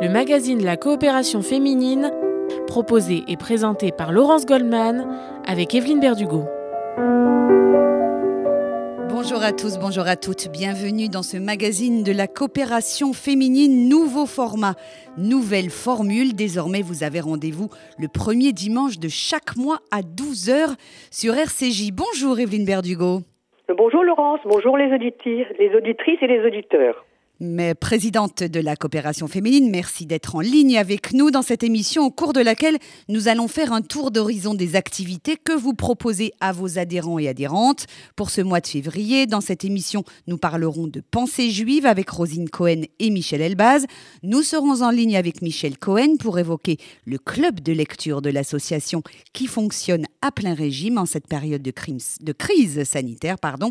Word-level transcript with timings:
le 0.00 0.08
magazine 0.08 0.58
de 0.58 0.64
la 0.64 0.76
coopération 0.76 1.42
féminine, 1.42 2.12
proposé 2.68 3.24
et 3.26 3.36
présenté 3.36 3.90
par 3.90 4.12
Laurence 4.12 4.46
Goldman 4.46 5.08
avec 5.44 5.74
Evelyne 5.74 5.98
Berdugo. 5.98 6.44
Bonjour 9.08 9.42
à 9.42 9.50
tous, 9.50 9.78
bonjour 9.80 10.06
à 10.06 10.14
toutes. 10.14 10.52
Bienvenue 10.52 11.08
dans 11.08 11.24
ce 11.24 11.36
magazine 11.36 12.04
de 12.04 12.12
la 12.12 12.28
coopération 12.28 13.12
féminine, 13.12 13.88
nouveau 13.88 14.26
format, 14.26 14.74
nouvelle 15.16 15.70
formule. 15.70 16.36
Désormais, 16.36 16.82
vous 16.82 17.02
avez 17.02 17.18
rendez-vous 17.18 17.68
le 17.98 18.06
premier 18.06 18.52
dimanche 18.52 19.00
de 19.00 19.08
chaque 19.08 19.56
mois 19.56 19.80
à 19.90 20.02
12h 20.02 20.76
sur 21.10 21.34
RCJ. 21.34 21.90
Bonjour 21.92 22.38
Evelyne 22.38 22.64
Berdugo. 22.64 23.22
Bonjour 23.76 24.04
Laurence, 24.04 24.40
bonjour 24.44 24.76
les 24.78 24.94
auditrices, 24.94 25.48
les 25.58 25.74
auditrices 25.74 26.22
et 26.22 26.28
les 26.28 26.46
auditeurs 26.46 27.04
mais 27.40 27.74
présidente 27.74 28.42
de 28.42 28.60
la 28.60 28.74
coopération 28.74 29.28
féminine, 29.28 29.70
merci 29.70 30.06
d'être 30.06 30.34
en 30.34 30.40
ligne 30.40 30.76
avec 30.76 31.12
nous 31.12 31.30
dans 31.30 31.42
cette 31.42 31.62
émission 31.62 32.04
au 32.04 32.10
cours 32.10 32.32
de 32.32 32.40
laquelle 32.40 32.78
nous 33.08 33.28
allons 33.28 33.46
faire 33.46 33.72
un 33.72 33.80
tour 33.80 34.10
d'horizon 34.10 34.54
des 34.54 34.74
activités 34.74 35.36
que 35.36 35.52
vous 35.52 35.74
proposez 35.74 36.32
à 36.40 36.52
vos 36.52 36.78
adhérents 36.78 37.18
et 37.18 37.28
adhérentes 37.28 37.86
pour 38.16 38.30
ce 38.30 38.40
mois 38.40 38.60
de 38.60 38.66
février. 38.66 39.26
Dans 39.26 39.40
cette 39.40 39.64
émission, 39.64 40.04
nous 40.26 40.36
parlerons 40.36 40.88
de 40.88 41.00
pensée 41.00 41.50
juive 41.50 41.86
avec 41.86 42.10
Rosine 42.10 42.48
Cohen 42.48 42.82
et 42.98 43.10
Michel 43.10 43.40
Elbaz. 43.40 43.86
Nous 44.24 44.42
serons 44.42 44.82
en 44.82 44.90
ligne 44.90 45.16
avec 45.16 45.40
Michel 45.40 45.78
Cohen 45.78 46.16
pour 46.18 46.38
évoquer 46.40 46.78
le 47.04 47.18
club 47.18 47.60
de 47.60 47.72
lecture 47.72 48.20
de 48.20 48.30
l'association 48.30 49.02
qui 49.32 49.46
fonctionne 49.46 50.06
à 50.22 50.32
plein 50.32 50.54
régime 50.54 50.98
en 50.98 51.06
cette 51.06 51.28
période 51.28 51.62
de, 51.62 51.72
de 52.20 52.32
crise 52.32 52.82
sanitaire. 52.82 53.38
Pardon. 53.38 53.70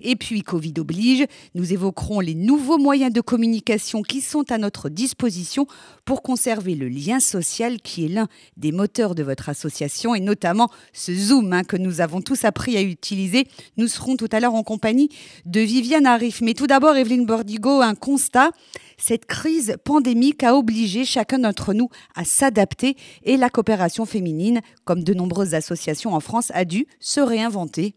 Et 0.00 0.14
puis, 0.14 0.42
Covid 0.42 0.74
oblige, 0.78 1.26
nous 1.56 1.72
évoquerons 1.72 2.20
les 2.20 2.36
nouveaux 2.36 2.78
moyens 2.78 3.07
de 3.10 3.20
communication 3.20 4.02
qui 4.02 4.20
sont 4.20 4.50
à 4.50 4.58
notre 4.58 4.88
disposition 4.88 5.66
pour 6.04 6.22
conserver 6.22 6.74
le 6.74 6.88
lien 6.88 7.20
social 7.20 7.80
qui 7.80 8.06
est 8.06 8.08
l'un 8.08 8.28
des 8.56 8.72
moteurs 8.72 9.14
de 9.14 9.22
votre 9.22 9.48
association 9.48 10.14
et 10.14 10.20
notamment 10.20 10.68
ce 10.92 11.12
Zoom 11.12 11.52
hein, 11.52 11.64
que 11.64 11.76
nous 11.76 12.00
avons 12.00 12.20
tous 12.20 12.44
appris 12.44 12.76
à 12.76 12.82
utiliser. 12.82 13.44
Nous 13.76 13.86
serons 13.86 14.16
tout 14.16 14.28
à 14.32 14.40
l'heure 14.40 14.54
en 14.54 14.62
compagnie 14.62 15.08
de 15.44 15.60
Viviane 15.60 16.06
Arif. 16.06 16.40
Mais 16.42 16.54
tout 16.54 16.66
d'abord, 16.66 16.96
Evelyne 16.96 17.26
Bordigo, 17.26 17.80
un 17.80 17.94
constat. 17.94 18.50
Cette 18.96 19.26
crise 19.26 19.76
pandémique 19.84 20.42
a 20.42 20.54
obligé 20.56 21.04
chacun 21.04 21.38
d'entre 21.38 21.72
nous 21.72 21.88
à 22.16 22.24
s'adapter 22.24 22.96
et 23.24 23.36
la 23.36 23.48
coopération 23.48 24.06
féminine, 24.06 24.60
comme 24.84 25.04
de 25.04 25.14
nombreuses 25.14 25.54
associations 25.54 26.14
en 26.14 26.20
France, 26.20 26.50
a 26.54 26.64
dû 26.64 26.86
se 26.98 27.20
réinventer. 27.20 27.94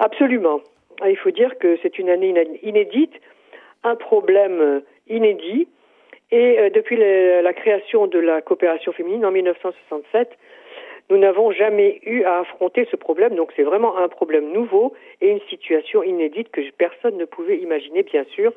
Absolument. 0.00 0.60
Il 1.06 1.16
faut 1.16 1.30
dire 1.30 1.52
que 1.58 1.78
c'est 1.82 1.98
une 1.98 2.10
année 2.10 2.34
inédite 2.62 3.12
un 3.82 3.96
problème 3.96 4.60
euh, 4.60 4.80
inédit. 5.08 5.68
Et 6.30 6.58
euh, 6.58 6.70
depuis 6.70 6.96
la 6.96 7.52
création 7.52 8.06
de 8.06 8.18
la 8.18 8.40
coopération 8.40 8.92
féminine 8.92 9.24
en 9.26 9.32
1967, 9.32 10.30
nous 11.10 11.18
n'avons 11.18 11.50
jamais 11.50 11.98
eu 12.04 12.22
à 12.22 12.40
affronter 12.40 12.86
ce 12.90 12.96
problème. 12.96 13.34
Donc 13.34 13.52
c'est 13.56 13.64
vraiment 13.64 13.98
un 13.98 14.08
problème 14.08 14.52
nouveau 14.52 14.94
et 15.20 15.28
une 15.30 15.40
situation 15.48 16.02
inédite 16.02 16.50
que 16.52 16.60
personne 16.78 17.16
ne 17.16 17.24
pouvait 17.24 17.58
imaginer, 17.58 18.04
bien 18.04 18.24
sûr. 18.34 18.52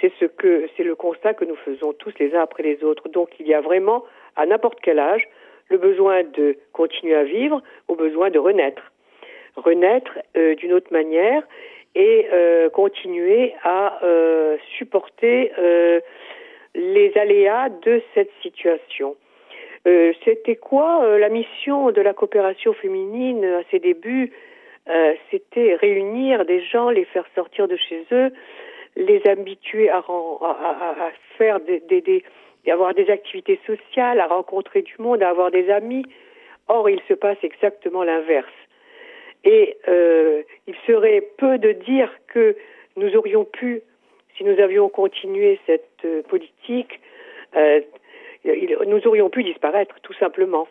C'est 0.00 0.12
ce 0.18 0.24
que 0.24 0.68
c'est 0.76 0.82
le 0.82 0.96
constat 0.96 1.34
que 1.34 1.44
nous 1.44 1.56
faisons 1.56 1.92
tous 1.92 2.12
les 2.18 2.34
uns 2.34 2.42
après 2.42 2.64
les 2.64 2.82
autres. 2.82 3.08
Donc 3.08 3.30
il 3.38 3.46
y 3.46 3.54
a 3.54 3.60
vraiment, 3.60 4.04
à 4.36 4.44
n'importe 4.46 4.80
quel 4.82 4.98
âge, 4.98 5.28
le 5.70 5.78
besoin 5.78 6.24
de 6.24 6.56
continuer 6.72 7.14
à 7.14 7.24
vivre, 7.24 7.62
au 7.86 7.94
besoin 7.94 8.30
de 8.30 8.38
renaître, 8.38 8.92
renaître 9.56 10.18
euh, 10.36 10.54
d'une 10.56 10.72
autre 10.72 10.92
manière 10.92 11.42
et 11.94 12.28
euh, 12.32 12.70
continuer 12.70 13.54
à 13.62 13.98
euh, 14.02 14.56
supporter 14.76 15.52
euh, 15.58 16.00
les 16.74 17.12
aléas 17.16 17.68
de 17.68 18.02
cette 18.14 18.30
situation. 18.42 19.16
C'était 20.22 20.56
quoi 20.56 21.18
la 21.18 21.30
mission 21.30 21.92
de 21.92 22.02
la 22.02 22.12
coopération 22.12 22.74
féminine 22.74 23.42
à 23.42 23.62
ses 23.70 23.78
débuts? 23.78 24.32
C'était 25.30 25.76
réunir 25.76 26.44
des 26.44 26.60
gens, 26.60 26.90
les 26.90 27.06
faire 27.06 27.24
sortir 27.34 27.68
de 27.68 27.76
chez 27.76 28.04
eux, 28.12 28.30
les 28.96 29.22
habituer 29.26 29.88
à, 29.88 29.98
à, 29.98 31.10
faire 31.38 31.60
des, 31.60 31.80
des, 31.80 32.22
avoir 32.70 32.92
des 32.92 33.08
activités 33.08 33.58
sociales, 33.66 34.20
à 34.20 34.26
rencontrer 34.26 34.82
du 34.82 34.94
monde, 34.98 35.22
à 35.22 35.30
avoir 35.30 35.50
des 35.50 35.70
amis. 35.70 36.04
Or, 36.66 36.90
il 36.90 37.00
se 37.08 37.14
passe 37.14 37.38
exactement 37.42 38.02
l'inverse. 38.02 38.52
Et 39.44 39.76
euh, 39.88 40.42
il 40.66 40.74
serait 40.86 41.28
peu 41.38 41.58
de 41.58 41.72
dire 41.72 42.10
que 42.28 42.56
nous 42.96 43.14
aurions 43.16 43.44
pu, 43.44 43.82
si 44.36 44.44
nous 44.44 44.58
avions 44.60 44.88
continué 44.88 45.58
cette 45.66 46.04
euh, 46.04 46.22
politique, 46.22 47.00
euh, 47.56 47.80
nous 48.44 49.06
aurions 49.06 49.30
pu 49.30 49.42
disparaître, 49.44 49.96
tout 50.02 50.14
simplement, 50.14 50.68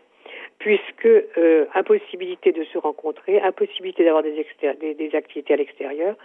puisque 0.59 1.05
euh, 1.05 1.65
impossibilité 1.75 2.51
de 2.51 2.63
se 2.65 2.77
rencontrer, 2.77 3.39
impossibilité 3.41 4.03
d'avoir 4.03 4.23
des, 4.23 4.45
des, 4.93 5.15
activités 5.15 5.53
à 5.53 5.57
l'extérieur, 5.57 6.15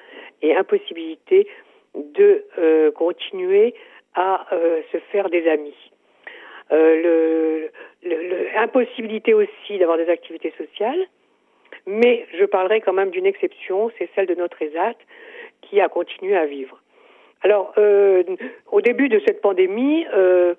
et 0.40 0.54
impossibilité 0.54 1.46
de 1.94 2.44
euh, 2.58 2.90
continuer 2.92 3.74
à 4.14 4.46
se 4.92 4.98
faire 5.10 5.30
des 5.30 5.48
amis. 5.48 5.74
Le, 6.70 7.70
le, 8.02 8.28
le, 8.28 8.58
impossibilité 8.58 9.32
aussi 9.32 9.78
d'avoir 9.78 9.96
des 9.96 10.10
activités 10.10 10.52
sociales, 10.58 11.06
mais 11.86 12.26
je 12.38 12.44
parlerai 12.44 12.80
quand 12.80 12.92
même 12.92 13.10
d'une 13.10 13.26
exception, 13.26 13.90
c'est 13.98 14.08
celle 14.14 14.26
de 14.26 14.34
notre 14.34 14.60
ESAT 14.62 14.94
qui 15.62 15.80
a 15.80 15.88
continué 15.88 16.36
à 16.36 16.46
vivre. 16.46 16.80
Alors, 17.42 17.72
euh, 17.76 18.22
au 18.70 18.80
début 18.80 19.08
de 19.08 19.20
cette 19.26 19.40
pandémie, 19.40 20.06
euh, 20.14 20.54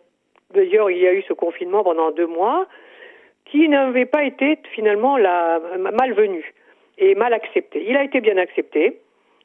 d'ailleurs, 0.53 0.91
il 0.91 0.97
y 0.97 1.07
a 1.07 1.13
eu 1.13 1.21
ce 1.23 1.33
confinement 1.33 1.83
pendant 1.83 2.11
deux 2.11 2.27
mois, 2.27 2.67
qui 3.45 3.67
n'avait 3.69 4.05
pas 4.05 4.23
été 4.23 4.57
finalement 4.73 5.17
la, 5.17 5.61
malvenu 5.77 6.53
et 6.97 7.15
mal 7.15 7.33
accepté. 7.33 7.85
Il 7.87 7.95
a 7.95 8.03
été 8.03 8.19
bien 8.19 8.37
accepté. 8.37 8.99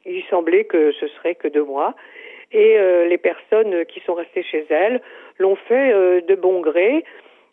Il 0.05 0.23
semblait 0.29 0.63
que 0.65 0.91
ce 0.93 1.07
serait 1.07 1.35
que 1.35 1.47
deux 1.47 1.63
mois. 1.63 1.95
Et 2.51 2.77
euh, 2.77 3.05
les 3.05 3.17
personnes 3.17 3.85
qui 3.85 3.99
sont 4.01 4.15
restées 4.15 4.43
chez 4.43 4.65
elles 4.69 5.01
l'ont 5.37 5.55
fait 5.55 6.21
de 6.21 6.35
bon 6.35 6.61
gré 6.61 7.03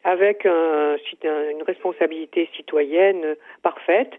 avec 0.06 0.46
un, 0.46 0.96
une 1.24 1.62
responsabilité 1.66 2.48
citoyenne 2.54 3.34
parfaite. 3.62 4.12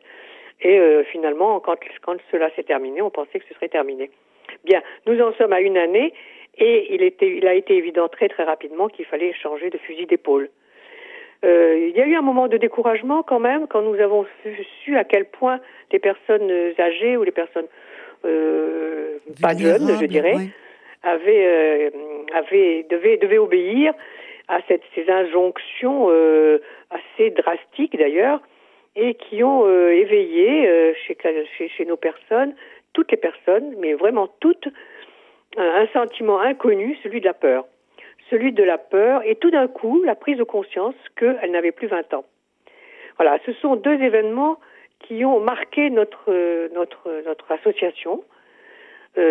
Et 0.61 0.77
euh, 0.77 1.03
finalement, 1.05 1.61
quand, 1.61 1.77
quand 2.01 2.17
cela 2.29 2.49
s'est 2.55 2.63
terminé, 2.63 3.01
on 3.01 3.09
pensait 3.09 3.39
que 3.39 3.45
ce 3.47 3.53
serait 3.53 3.69
terminé. 3.69 4.11
Bien, 4.65 4.81
nous 5.05 5.19
en 5.21 5.31
sommes 5.33 5.53
à 5.53 5.61
une 5.61 5.77
année 5.77 6.13
et 6.57 6.93
il, 6.93 7.03
était, 7.03 7.37
il 7.37 7.47
a 7.47 7.53
été 7.53 7.77
évident 7.77 8.09
très 8.09 8.27
très 8.27 8.43
rapidement 8.43 8.89
qu'il 8.89 9.05
fallait 9.05 9.31
changer 9.33 9.69
de 9.69 9.77
fusil 9.77 10.05
d'épaule. 10.07 10.49
Euh, 11.45 11.89
il 11.89 11.95
y 11.95 12.01
a 12.01 12.05
eu 12.05 12.15
un 12.15 12.21
moment 12.21 12.47
de 12.47 12.57
découragement 12.57 13.23
quand 13.23 13.39
même 13.39 13.67
quand 13.67 13.81
nous 13.81 13.99
avons 14.01 14.25
su, 14.83 14.97
à 14.97 15.05
quel 15.05 15.25
point 15.25 15.61
les 15.91 15.99
personnes 15.99 16.51
âgées 16.79 17.15
ou 17.15 17.23
les 17.23 17.31
personnes 17.31 17.67
euh, 18.25 19.19
pas 19.41 19.55
jeunes, 19.55 19.87
je 20.01 20.05
dirais, 20.05 20.35
avaient, 21.03 21.45
euh, 21.45 21.89
avaient 22.33 22.85
devaient, 22.89 23.17
devaient 23.17 23.37
obéir 23.37 23.93
à 24.47 24.59
ces 24.67 25.09
injonctions 25.09 26.07
euh, 26.09 26.59
assez 26.89 27.31
drastiques 27.31 27.97
d'ailleurs, 27.97 28.41
et 28.95 29.13
qui 29.15 29.43
ont 29.43 29.65
euh, 29.65 29.91
éveillé 29.91 30.67
euh, 30.67 30.93
chez, 31.05 31.85
nos 31.85 31.97
personnes, 31.97 32.55
toutes 32.93 33.11
les 33.11 33.17
personnes, 33.17 33.75
mais 33.79 33.93
vraiment 33.93 34.27
toutes, 34.39 34.67
un 35.57 35.87
sentiment 35.87 36.39
inconnu, 36.39 36.97
celui 37.03 37.19
de 37.19 37.25
la 37.25 37.33
peur. 37.33 37.65
Celui 38.29 38.51
de 38.51 38.63
la 38.63 38.77
peur 38.77 39.21
et 39.25 39.35
tout 39.35 39.51
d'un 39.51 39.67
coup 39.67 40.03
la 40.03 40.15
prise 40.15 40.37
de 40.37 40.43
conscience 40.43 40.95
qu'elle 41.15 41.51
n'avait 41.51 41.71
plus 41.71 41.87
20 41.87 42.13
ans. 42.13 42.25
Voilà, 43.17 43.39
ce 43.45 43.53
sont 43.53 43.75
deux 43.75 44.01
événements 44.01 44.59
qui 44.99 45.23
ont 45.23 45.39
marqué 45.39 45.89
notre, 45.89 46.31
association. 47.49 48.23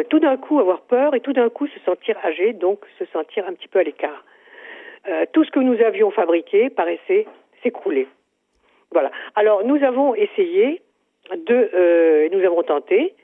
Tout 0.08 0.18
d'un 0.18 0.36
coup 0.38 0.58
avoir 0.58 0.80
peur 0.80 1.14
et 1.14 1.20
tout 1.20 1.34
d'un 1.34 1.50
coup 1.50 1.66
se 1.66 1.78
sentir 1.80 2.16
âgé, 2.24 2.54
donc 2.54 2.80
se 2.98 3.04
sentir 3.06 3.46
un 3.46 3.52
petit 3.52 3.68
peu 3.68 3.80
à 3.80 3.82
l'écart. 3.82 4.24
Euh, 5.08 5.24
tout 5.32 5.44
ce 5.44 5.50
que 5.50 5.60
nous 5.60 5.80
avions 5.82 6.10
fabriqué 6.10 6.70
paraissait 6.70 7.26
s'écrouler. 7.62 8.08
Voilà. 8.90 9.10
Alors 9.34 9.64
nous 9.64 9.82
avons 9.84 10.14
essayé 10.14 10.82
de, 11.34 11.70
euh, 11.74 12.28
nous 12.32 12.44
avons 12.44 12.62
tenté, 12.62 13.14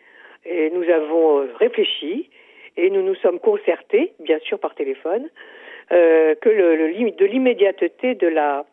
et 0.44 0.70
nous 0.70 0.88
avons 0.88 1.40
euh, 1.40 1.48
réfléchi, 1.58 2.30
et 2.76 2.90
nous 2.90 3.02
nous 3.02 3.14
sommes 3.16 3.38
concertés, 3.38 4.12
bien 4.20 4.38
sûr 4.40 4.58
par 4.58 4.74
téléphone, 4.74 5.28
que 5.90 6.48
le, 6.48 7.10
de 7.10 7.24
l'immédiateté 7.26 8.14
de 8.14 8.26
la, 8.26 8.64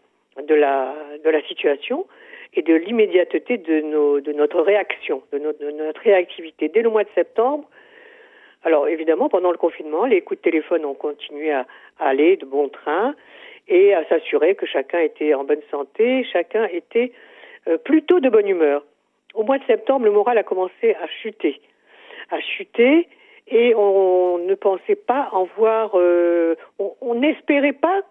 de 0.42 0.56
la, 0.56 0.96
de 1.22 1.30
la 1.30 1.42
situation 1.42 2.06
et 2.54 2.62
de 2.62 2.74
l'immédiateté 2.74 3.58
de, 3.58 4.32
notre 4.32 4.62
réaction, 4.62 5.22
de 5.34 5.40
notre 5.40 6.02
réactivité. 6.02 6.70
Dès 6.70 6.82
le 6.82 6.90
mois 6.90 7.04
de 7.04 7.10
septembre, 7.16 7.68
alors 8.64 8.88
évidemment, 8.88 9.30
pendant 9.30 9.52
le 9.52 9.58
confinement, 9.58 10.06
les 10.06 10.22
coups 10.22 10.40
de 10.40 10.44
téléphone 10.44 10.86
ont 10.86 10.94
continué 10.94 11.52
à, 11.52 11.66
aller 11.98 12.38
de 12.38 12.46
bon 12.46 12.70
train 12.70 13.16
et 13.68 13.94
à 13.94 14.04
s'assurer 14.06 14.56
que 14.56 14.66
chacun 14.66 15.00
était 15.00 15.34
en 15.34 15.44
bonne 15.44 15.62
santé, 15.72 16.26
chacun 16.32 16.66
était 16.66 17.12
euh, 17.68 17.78
plutôt 17.78 18.20
de 18.20 18.30
bonne 18.30 18.48
humeur. 18.48 18.84
Au 19.34 19.44
mois 19.44 19.60
de 19.60 19.64
septembre, 19.66 20.06
le 20.06 20.12
moral 20.12 20.38
a 20.38 20.44
commencé 20.44 20.96
à 21.02 21.08
chuter, 21.08 21.62
à 22.32 22.40
chuter, 22.42 23.08
et 23.48 23.74
on 23.76 24.40
ne 24.40 24.56
pensait 24.56 24.96
pas 24.96 25.30
en 25.32 25.46
voir, 25.58 25.92
euh, 25.96 26.56
on 26.78 27.16
n'espérait 27.16 27.74
pas 27.74 28.02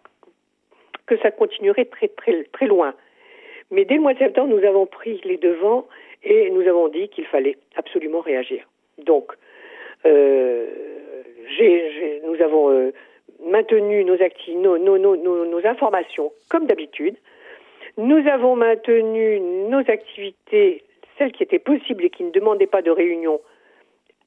que 1.07 1.17
ça 1.19 1.31
continuerait 1.31 1.87
très 1.87 2.09
très 2.09 2.45
très 2.53 2.67
loin. 2.67 2.95
Mais 3.71 3.85
dès 3.85 3.97
le 3.97 4.01
mois 4.01 4.15
de 4.15 4.19
septembre, 4.19 4.55
nous 4.55 4.65
avons 4.67 4.87
pris 4.87 5.21
les 5.25 5.37
devants 5.37 5.87
et 6.23 6.51
nous 6.51 6.67
avons 6.67 6.89
dit 6.89 7.09
qu'il 7.09 7.27
fallait 7.27 7.57
absolument 7.77 8.21
réagir. 8.21 8.67
Donc, 8.99 9.33
euh, 10.07 10.67
nous 12.25 12.43
avons 12.43 12.71
euh, 12.71 12.93
maintenu 13.45 14.05
nos, 14.05 15.67
informations 15.67 16.33
comme 16.49 16.67
d'habitude. 16.67 17.17
Nous 17.97 18.29
avons 18.29 18.55
maintenu 18.55 19.41
nos 19.41 19.81
activités, 19.91 20.85
celles 21.17 21.33
qui 21.33 21.43
étaient 21.43 21.59
possibles 21.59 22.05
et 22.05 22.11
qui 22.11 22.25
ne 22.25 22.31
demandaient 22.31 22.67
pas 22.67 22.83
de 22.83 22.91
réunion, 22.91 23.41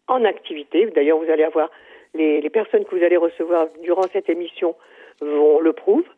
en 0.08 0.26
activité. 0.26 0.86
D'ailleurs, 0.88 1.20
vous 1.20 1.32
allez 1.32 1.44
avoir 1.44 1.70
les, 2.14 2.50
personnes 2.50 2.84
que 2.84 2.96
vous 2.96 3.04
allez 3.04 3.18
recevoir 3.18 3.68
durant 3.84 4.08
cette 4.12 4.30
émission 4.30 4.76
vont 5.22 5.62
le 5.62 5.72
prouvent. 5.72 6.10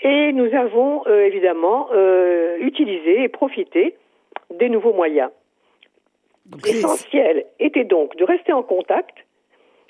Et 0.00 0.32
nous 0.32 0.54
avons 0.54 1.02
euh, 1.06 1.24
évidemment 1.24 1.88
utilisé 2.60 3.22
et 3.22 3.28
profité 3.28 3.96
des 4.50 4.68
nouveaux 4.68 4.92
moyens. 4.92 5.30
L'essentiel 6.64 7.46
était 7.58 7.84
donc 7.84 8.16
de 8.16 8.24
rester 8.24 8.52
en 8.52 8.62
contact 8.62 9.16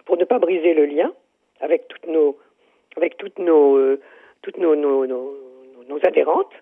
pour 0.05 0.17
ne 0.17 0.25
pas 0.25 0.39
briser 0.39 0.75
le 0.75 0.87
lien 0.87 1.13
avec 1.61 1.89
toutes 1.89 2.07
nos, 2.07 2.37
avec 2.97 3.17
toutes 3.17 3.39
nos, 3.39 3.77
euh, 3.77 4.01
toutes 4.43 4.59
nos, 4.59 4.75
adhérentes. 6.03 6.53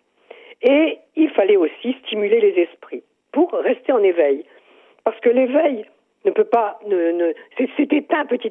Et 0.62 0.98
il 1.16 1.30
fallait 1.30 1.56
aussi 1.56 1.96
stimuler 2.04 2.40
les 2.40 2.62
esprits 2.62 3.02
pour 3.32 3.50
rester 3.52 3.92
en 3.92 4.02
éveil. 4.02 4.44
Parce 5.04 5.18
que 5.20 5.28
l'éveil 5.28 5.84
ne 6.24 6.30
peut 6.30 6.44
pas, 6.44 6.78
ne, 6.86 7.10
ne, 7.10 7.32
petit 7.56 8.14
à 8.14 8.24
petit. 8.24 8.50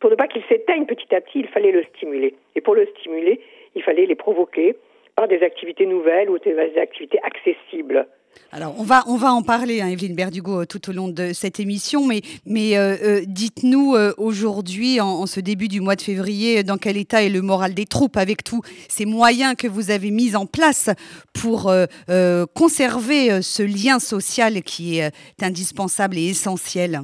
Pour 0.00 0.10
ne 0.10 0.16
pas 0.16 0.26
qu'il 0.26 0.42
s'éteigne 0.48 0.86
petit 0.86 1.14
à 1.14 1.20
petit, 1.20 1.40
il 1.40 1.48
fallait 1.48 1.72
le 1.72 1.84
stimuler. 1.84 2.34
Et 2.56 2.60
pour 2.60 2.74
le 2.74 2.86
stimuler, 2.86 3.40
il 3.74 3.82
fallait 3.82 4.06
les 4.06 4.16
provoquer 4.16 4.76
par 5.14 5.28
des 5.28 5.42
activités 5.42 5.86
nouvelles 5.86 6.30
ou 6.30 6.38
des 6.38 6.78
activités 6.78 7.20
accessibles. 7.22 8.06
Alors, 8.50 8.74
on 8.80 8.82
va, 8.82 9.02
on 9.06 9.16
va 9.16 9.28
en 9.28 9.42
parler, 9.42 9.82
hein, 9.82 9.88
Evelyne 9.88 10.16
Berdugo, 10.16 10.62
euh, 10.62 10.64
tout 10.64 10.88
au 10.88 10.92
long 10.94 11.08
de 11.08 11.34
cette 11.34 11.60
émission, 11.60 12.06
mais, 12.06 12.22
mais 12.46 12.78
euh, 12.78 12.96
euh, 13.04 13.20
dites-nous 13.26 13.94
aujourd'hui, 14.16 15.02
en, 15.02 15.26
ce 15.26 15.40
début 15.40 15.68
du 15.68 15.82
mois 15.82 15.96
de 15.96 16.00
février, 16.00 16.62
dans 16.62 16.78
quel 16.78 16.96
état 16.96 17.22
est 17.22 17.28
le 17.28 17.42
moral 17.42 17.74
des 17.74 17.84
troupes 17.84 18.16
avec 18.16 18.42
tous 18.42 18.62
ces 18.88 19.04
moyens 19.04 19.54
que 19.54 19.68
vous 19.68 19.90
avez 19.90 20.10
mis 20.10 20.34
en 20.34 20.46
place 20.46 20.88
pour 21.34 21.70
conserver 22.54 23.42
ce 23.42 23.62
lien 23.62 23.98
social 23.98 24.62
qui 24.62 24.98
est 24.98 25.12
indispensable 25.42 26.16
et 26.16 26.30
essentiel? 26.30 27.00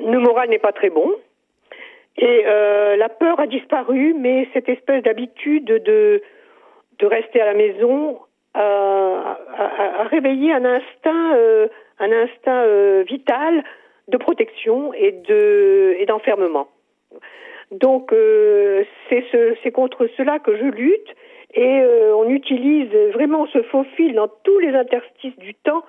Le 0.00 0.18
moral 0.18 0.50
n'est 0.50 0.58
pas 0.58 0.72
très 0.72 0.90
bon. 0.90 1.08
Et 2.16 2.42
la 2.44 3.08
peur 3.08 3.38
a 3.38 3.46
disparu, 3.46 4.14
mais 4.18 4.48
cette 4.52 4.68
espèce 4.68 5.02
d'habitude 5.04 5.66
de, 5.66 6.22
de 6.98 7.06
rester 7.06 7.40
à 7.40 7.46
la 7.46 7.54
maison 7.54 8.18
a, 8.58 9.38
a, 10.00 10.04
réveillé 10.04 10.52
un 10.52 10.64
instinct, 10.64 11.36
euh, 11.36 11.68
un 11.98 12.12
instinct 12.12 12.64
euh, 12.64 13.04
vital 13.06 13.62
de 14.08 14.16
protection 14.16 14.92
et 14.94 15.12
de 15.12 15.96
et 15.98 16.06
d'enfermement. 16.06 16.68
Donc 17.70 18.12
euh, 18.12 18.84
c'est 19.08 19.24
ce, 19.30 19.54
c'est 19.62 19.70
contre 19.70 20.08
cela 20.16 20.38
que 20.38 20.56
je 20.56 20.64
lutte 20.64 21.14
et 21.54 21.82
on 22.14 22.28
utilise 22.28 22.92
vraiment 23.14 23.46
ce 23.46 23.62
faux 23.62 23.84
fil 23.96 24.14
dans 24.14 24.28
tous 24.28 24.58
les 24.58 24.74
interstices 24.74 25.36
du 25.38 25.54
temps 25.54 25.82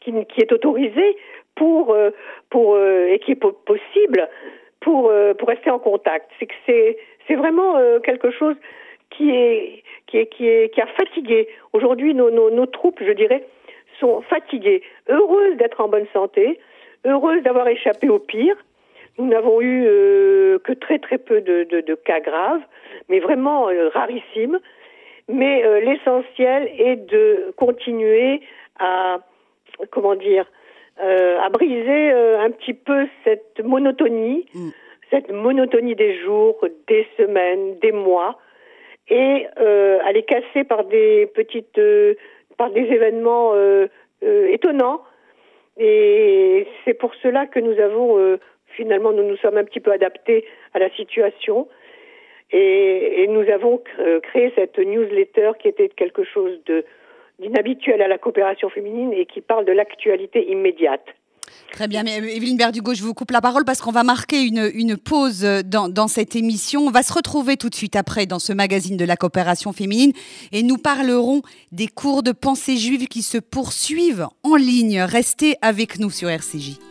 qui, 0.00 0.12
est 0.36 0.52
autorisé 0.52 1.16
pour 1.54 1.96
et 1.96 3.18
qui 3.24 3.32
est 3.32 3.40
possible 3.64 4.28
pour 4.80 5.10
rester 5.46 5.70
en 5.70 5.78
contact. 5.78 6.30
C'est 6.66 7.34
vraiment 7.34 7.78
quelque 8.04 8.30
chose 8.30 8.54
qui 9.10 9.30
est 9.30 9.82
qui 10.06 10.18
est 10.18 10.26
qui 10.26 10.46
est 10.46 10.74
qui 10.74 10.80
a 10.80 10.86
fatigué. 10.86 11.48
Aujourd'hui, 11.72 12.14
nos, 12.14 12.30
nos, 12.30 12.50
nos 12.50 12.66
troupes, 12.66 13.02
je 13.02 13.12
dirais, 13.12 13.44
sont 13.98 14.22
fatiguées, 14.22 14.82
heureuses 15.08 15.56
d'être 15.56 15.80
en 15.80 15.88
bonne 15.88 16.06
santé, 16.12 16.58
heureuses 17.04 17.42
d'avoir 17.42 17.68
échappé 17.68 18.08
au 18.08 18.18
pire. 18.18 18.56
Nous 19.18 19.26
n'avons 19.26 19.60
eu 19.60 19.84
euh, 19.86 20.58
que 20.60 20.72
très 20.72 20.98
très 20.98 21.18
peu 21.18 21.40
de, 21.40 21.64
de, 21.64 21.80
de 21.80 21.94
cas 21.94 22.20
graves, 22.20 22.62
mais 23.08 23.18
vraiment 23.18 23.68
euh, 23.68 23.88
rarissimes. 23.88 24.60
Mais 25.28 25.64
euh, 25.64 25.80
l'essentiel 25.80 26.70
est 26.78 26.96
de 26.96 27.52
continuer 27.56 28.40
à 28.78 29.18
comment 29.90 30.14
dire 30.14 30.46
à 31.00 31.48
briser 31.50 32.10
un 32.10 32.50
petit 32.50 32.74
peu 32.74 33.06
cette 33.22 33.60
monotonie, 33.62 34.46
mm. 34.52 34.70
cette 35.12 35.30
monotonie 35.30 35.94
des 35.94 36.18
jours, 36.24 36.58
des 36.88 37.06
semaines, 37.16 37.78
des 37.78 37.92
mois, 37.92 38.36
et 39.10 39.46
euh, 39.58 39.98
à 40.04 40.12
les 40.12 40.22
casser 40.22 40.64
par 40.64 40.84
des 40.84 41.26
petites, 41.34 41.78
euh, 41.78 42.14
par 42.56 42.70
des 42.70 42.82
événements 42.82 43.52
euh, 43.54 43.86
euh, 44.22 44.48
étonnants. 44.48 45.02
Et 45.78 46.66
c'est 46.84 46.94
pour 46.94 47.14
cela 47.22 47.46
que 47.46 47.60
nous 47.60 47.78
avons 47.80 48.18
euh, 48.18 48.38
finalement 48.76 49.12
nous 49.12 49.22
nous 49.22 49.36
sommes 49.36 49.56
un 49.56 49.64
petit 49.64 49.80
peu 49.80 49.92
adaptés 49.92 50.44
à 50.74 50.78
la 50.78 50.90
situation 50.90 51.68
et, 52.50 53.22
et 53.22 53.26
nous 53.28 53.48
avons 53.50 53.82
créé 54.22 54.52
cette 54.56 54.78
newsletter 54.78 55.52
qui 55.58 55.68
était 55.68 55.88
quelque 55.88 56.24
chose 56.24 56.58
de 56.66 56.84
d'inhabituel 57.38 58.02
à 58.02 58.08
la 58.08 58.18
coopération 58.18 58.68
féminine 58.68 59.12
et 59.12 59.26
qui 59.26 59.40
parle 59.40 59.64
de 59.64 59.72
l'actualité 59.72 60.50
immédiate. 60.50 61.06
Très 61.72 61.88
bien, 61.88 62.02
mais 62.02 62.16
Evelyne 62.16 62.56
Berdugo, 62.56 62.94
je 62.94 63.02
vous 63.02 63.14
coupe 63.14 63.30
la 63.30 63.40
parole 63.40 63.64
parce 63.64 63.80
qu'on 63.80 63.92
va 63.92 64.02
marquer 64.02 64.42
une, 64.42 64.70
une 64.74 64.96
pause 64.96 65.42
dans, 65.64 65.88
dans, 65.88 66.08
cette 66.08 66.34
émission. 66.34 66.86
On 66.86 66.90
va 66.90 67.02
se 67.02 67.12
retrouver 67.12 67.56
tout 67.56 67.68
de 67.68 67.74
suite 67.74 67.96
après 67.96 68.26
dans 68.26 68.38
ce 68.38 68.52
magazine 68.52 68.96
de 68.96 69.04
la 69.04 69.16
coopération 69.16 69.72
féminine 69.72 70.12
et 70.52 70.62
nous 70.62 70.78
parlerons 70.78 71.42
des 71.72 71.88
cours 71.88 72.22
de 72.22 72.32
pensée 72.32 72.76
juive 72.76 73.06
qui 73.06 73.22
se 73.22 73.38
poursuivent 73.38 74.26
en 74.42 74.56
ligne. 74.56 75.00
Restez 75.00 75.56
avec 75.62 75.98
nous 75.98 76.10
sur 76.10 76.28
RCJ. 76.28 76.87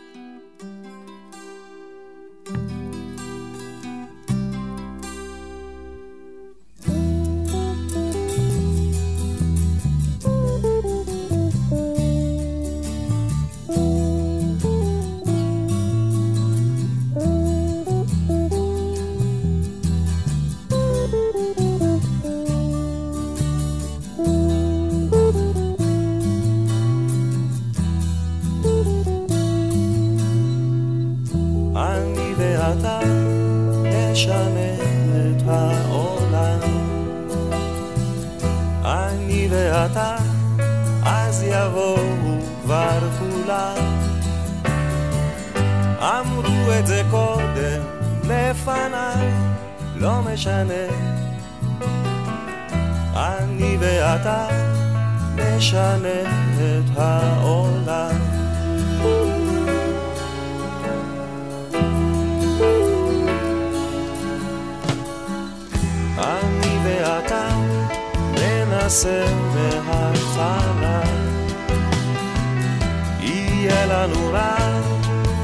יהיה 73.68 73.86
לנו 73.86 74.32
רע, 74.32 74.56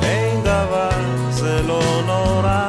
אין 0.02 0.40
דבר, 0.40 0.90
זה 1.30 1.62
לא 1.62 2.02
נורא. 2.06 2.68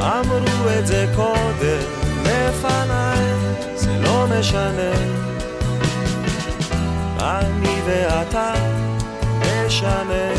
אמרו 0.00 0.70
את 0.78 0.86
זה 0.86 1.06
קודם 1.16 1.82
לפניי, 2.22 3.24
זה 3.74 3.98
לא 4.00 4.26
משנה. 4.38 4.92
אני 7.20 7.80
ואתה 7.86 8.52
נשנה 9.40 10.37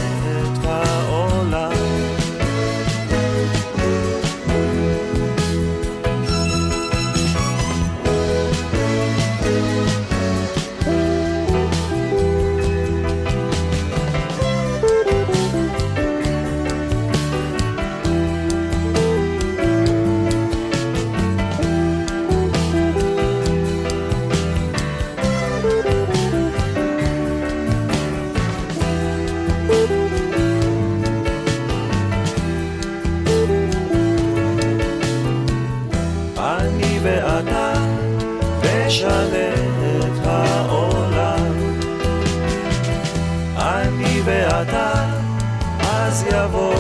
אז 46.10 46.26
יבואו 46.28 46.74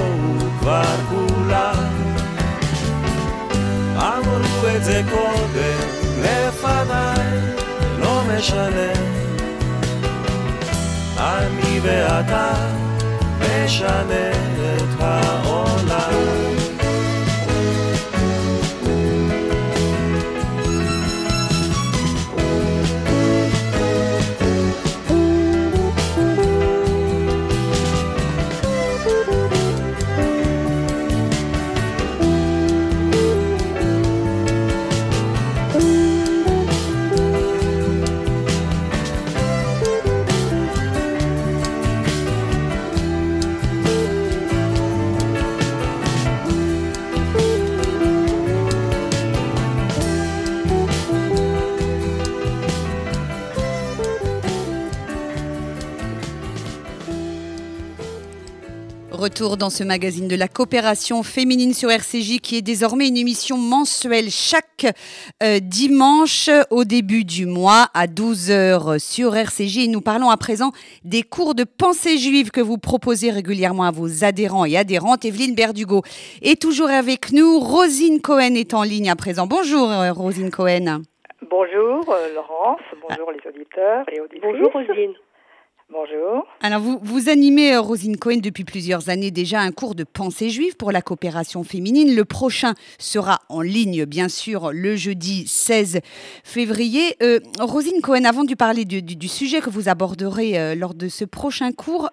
כבר 0.59 0.95
כולם. 1.09 1.75
אמרו 3.95 4.67
את 4.75 4.83
זה 4.83 5.01
קודם 5.09 5.79
לפניי, 6.21 7.39
לא 8.00 8.21
משנה. 8.27 8.91
אני 11.17 11.79
ואתה 11.83 12.53
משנה 13.39 14.31
את 14.31 15.01
העולם. 15.01 15.68
Retour 59.19 59.57
dans 59.57 59.69
ce 59.69 59.83
magazine 59.83 60.29
de 60.29 60.38
la 60.38 60.47
coopération 60.47 61.23
féminine 61.23 61.73
sur 61.73 61.91
RCJ 61.91 62.39
qui 62.39 62.55
est 62.55 62.61
désormais 62.61 63.09
une 63.09 63.17
émission 63.17 63.57
mensuelle 63.57 64.29
chaque 64.29 64.85
euh, 65.43 65.59
dimanche 65.61 66.49
au 66.69 66.85
début 66.85 67.25
du 67.25 67.45
mois 67.45 67.88
à 67.93 68.07
12h 68.07 68.97
sur 68.97 69.35
RCJ. 69.35 69.79
Et 69.79 69.88
nous 69.89 69.99
parlons 69.99 70.29
à 70.29 70.38
présent 70.38 70.71
des 71.03 71.23
cours 71.23 71.53
de 71.53 71.65
pensée 71.65 72.17
juive 72.17 72.49
que 72.49 72.61
vous 72.61 72.77
proposez 72.77 73.29
régulièrement 73.29 73.83
à 73.83 73.91
vos 73.91 74.23
adhérents 74.23 74.63
et 74.63 74.77
adhérentes. 74.77 75.25
Evelyne 75.25 75.53
Berdugo 75.53 76.01
est 76.41 76.61
toujours 76.61 76.89
avec 76.89 77.33
nous. 77.33 77.59
Rosine 77.59 78.21
Cohen 78.21 78.55
est 78.55 78.73
en 78.73 78.83
ligne 78.83 79.09
à 79.09 79.17
présent. 79.17 79.47
Bonjour 79.47 79.91
euh, 79.91 80.13
Rosine 80.13 80.49
Cohen. 80.49 81.01
Bonjour 81.41 82.09
euh, 82.09 82.33
Laurence, 82.35 82.79
bonjour 83.01 83.33
les 83.33 83.49
auditeurs 83.49 84.05
et 84.13 84.21
auditrices. 84.21 84.41
Bonjour 84.43 84.71
Rosine. 84.71 85.13
Bonjour. 85.91 86.46
Alors, 86.62 86.81
vous, 86.81 87.00
vous 87.01 87.29
animez, 87.29 87.74
euh, 87.74 87.81
Rosine 87.81 88.17
Cohen, 88.17 88.38
depuis 88.43 88.63
plusieurs 88.63 89.10
années 89.10 89.31
déjà 89.31 89.60
un 89.62 89.72
cours 89.72 89.96
de 89.96 90.03
pensée 90.03 90.51
juive 90.51 90.75
pour 90.75 90.91
la 90.91 91.01
coopération 91.01 91.63
féminine. 91.63 92.13
Le 92.13 92.25
prochain 92.25 92.75
sera 93.00 93.39
en 93.50 93.62
ligne, 93.62 94.05
bien 94.05 94.29
sûr, 94.29 94.72
le 94.72 94.96
jeudi 94.96 95.48
16 95.48 96.01
février. 96.43 97.15
Euh, 97.24 97.39
Rosine 97.60 98.01
Cohen, 98.03 98.25
avant 98.25 98.43
de 98.43 98.53
parler 98.53 98.86
du, 98.86 99.27
sujet 99.27 99.62
que 99.62 99.72
vous 99.72 99.89
aborderez 99.89 100.60
euh, 100.60 100.75
lors 100.75 100.93
de 100.93 101.10
ce 101.10 101.25
prochain 101.25 101.72
cours, 101.72 102.12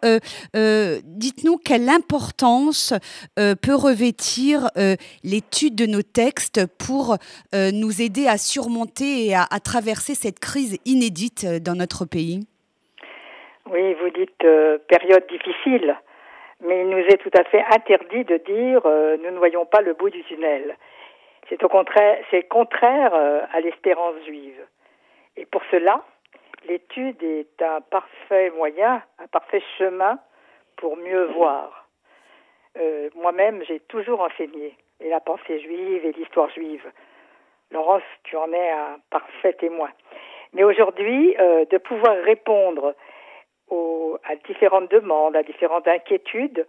dites-nous 0.54 1.58
quelle 1.58 1.90
importance 1.90 2.94
peut 3.34 3.74
revêtir 3.74 4.70
l'étude 5.22 5.74
de 5.74 5.86
nos 5.86 6.02
textes 6.02 6.64
pour 6.78 7.18
nous 7.54 8.02
aider 8.02 8.26
à 8.26 8.38
surmonter 8.38 9.26
et 9.26 9.34
à 9.34 9.60
traverser 9.62 10.14
cette 10.14 10.38
crise 10.38 10.78
inédite 10.86 11.46
dans 11.62 11.74
notre 11.74 12.06
pays? 12.06 12.46
Oui, 13.68 13.94
vous 13.94 14.10
dites 14.10 14.44
euh, 14.44 14.78
période 14.86 15.26
difficile, 15.26 15.96
mais 16.60 16.82
il 16.82 16.88
nous 16.88 16.98
est 16.98 17.16
tout 17.16 17.36
à 17.36 17.42
fait 17.42 17.64
interdit 17.74 18.22
de 18.22 18.36
dire 18.36 18.82
euh, 18.86 19.16
nous 19.16 19.32
ne 19.32 19.38
voyons 19.38 19.66
pas 19.66 19.80
le 19.80 19.92
bout 19.94 20.08
du 20.08 20.22
tunnel. 20.22 20.76
C'est 21.48 21.62
au 21.64 21.68
contraire, 21.68 22.16
c'est 22.30 22.44
contraire 22.44 23.12
euh, 23.12 23.40
à 23.52 23.58
l'espérance 23.58 24.14
juive. 24.24 24.64
Et 25.36 25.46
pour 25.46 25.62
cela, 25.72 26.04
l'étude 26.68 27.20
est 27.24 27.60
un 27.60 27.80
parfait 27.80 28.50
moyen, 28.50 29.02
un 29.18 29.26
parfait 29.26 29.62
chemin 29.78 30.18
pour 30.76 30.96
mieux 30.96 31.24
voir. 31.24 31.82
Moi-même, 33.14 33.62
j'ai 33.66 33.80
toujours 33.80 34.20
enseigné 34.20 34.76
et 35.00 35.08
la 35.08 35.20
pensée 35.20 35.60
juive 35.60 36.04
et 36.04 36.12
l'histoire 36.12 36.50
juive. 36.50 36.84
Laurence, 37.70 38.02
tu 38.24 38.36
en 38.36 38.52
es 38.52 38.70
un 38.70 38.98
parfait 39.10 39.54
témoin. 39.54 39.88
Mais 40.52 40.62
aujourd'hui, 40.62 41.34
de 41.34 41.78
pouvoir 41.78 42.16
répondre 42.24 42.94
à 43.70 44.36
différentes 44.46 44.90
demandes, 44.90 45.36
à 45.36 45.42
différentes 45.42 45.88
inquiétudes, 45.88 46.66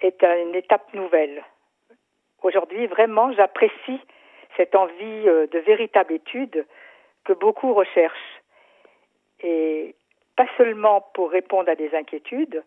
est 0.00 0.22
une 0.22 0.54
étape 0.54 0.92
nouvelle. 0.94 1.42
Aujourd'hui, 2.42 2.86
vraiment, 2.86 3.32
j'apprécie 3.32 4.00
cette 4.56 4.74
envie 4.74 5.28
euh, 5.28 5.46
de 5.46 5.58
véritable 5.58 6.14
étude 6.14 6.66
que 7.24 7.32
beaucoup 7.32 7.74
recherchent. 7.74 8.42
Et 9.40 9.94
pas 10.36 10.46
seulement 10.56 11.00
pour 11.14 11.30
répondre 11.30 11.70
à 11.70 11.74
des 11.74 11.94
inquiétudes, 11.94 12.62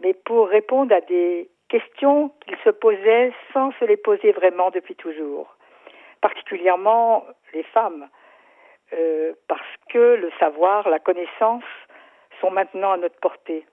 mais 0.00 0.14
pour 0.14 0.48
répondre 0.48 0.94
à 0.94 1.00
des 1.00 1.48
questions 1.68 2.30
qu'ils 2.40 2.58
se 2.64 2.70
posaient 2.70 3.32
sans 3.52 3.72
se 3.78 3.84
les 3.84 3.96
poser 3.96 4.32
vraiment 4.32 4.70
depuis 4.70 4.94
toujours. 4.94 5.56
Particulièrement 6.20 7.24
les 7.52 7.62
femmes, 7.62 8.08
euh, 8.92 9.32
parce 9.48 9.76
que 9.90 10.16
le 10.16 10.30
savoir, 10.38 10.88
la 10.88 10.98
connaissance 10.98 11.64
sont 12.40 12.50
maintenant 12.50 12.92
à 12.92 12.96
notre 12.96 13.18
portée. 13.20 13.64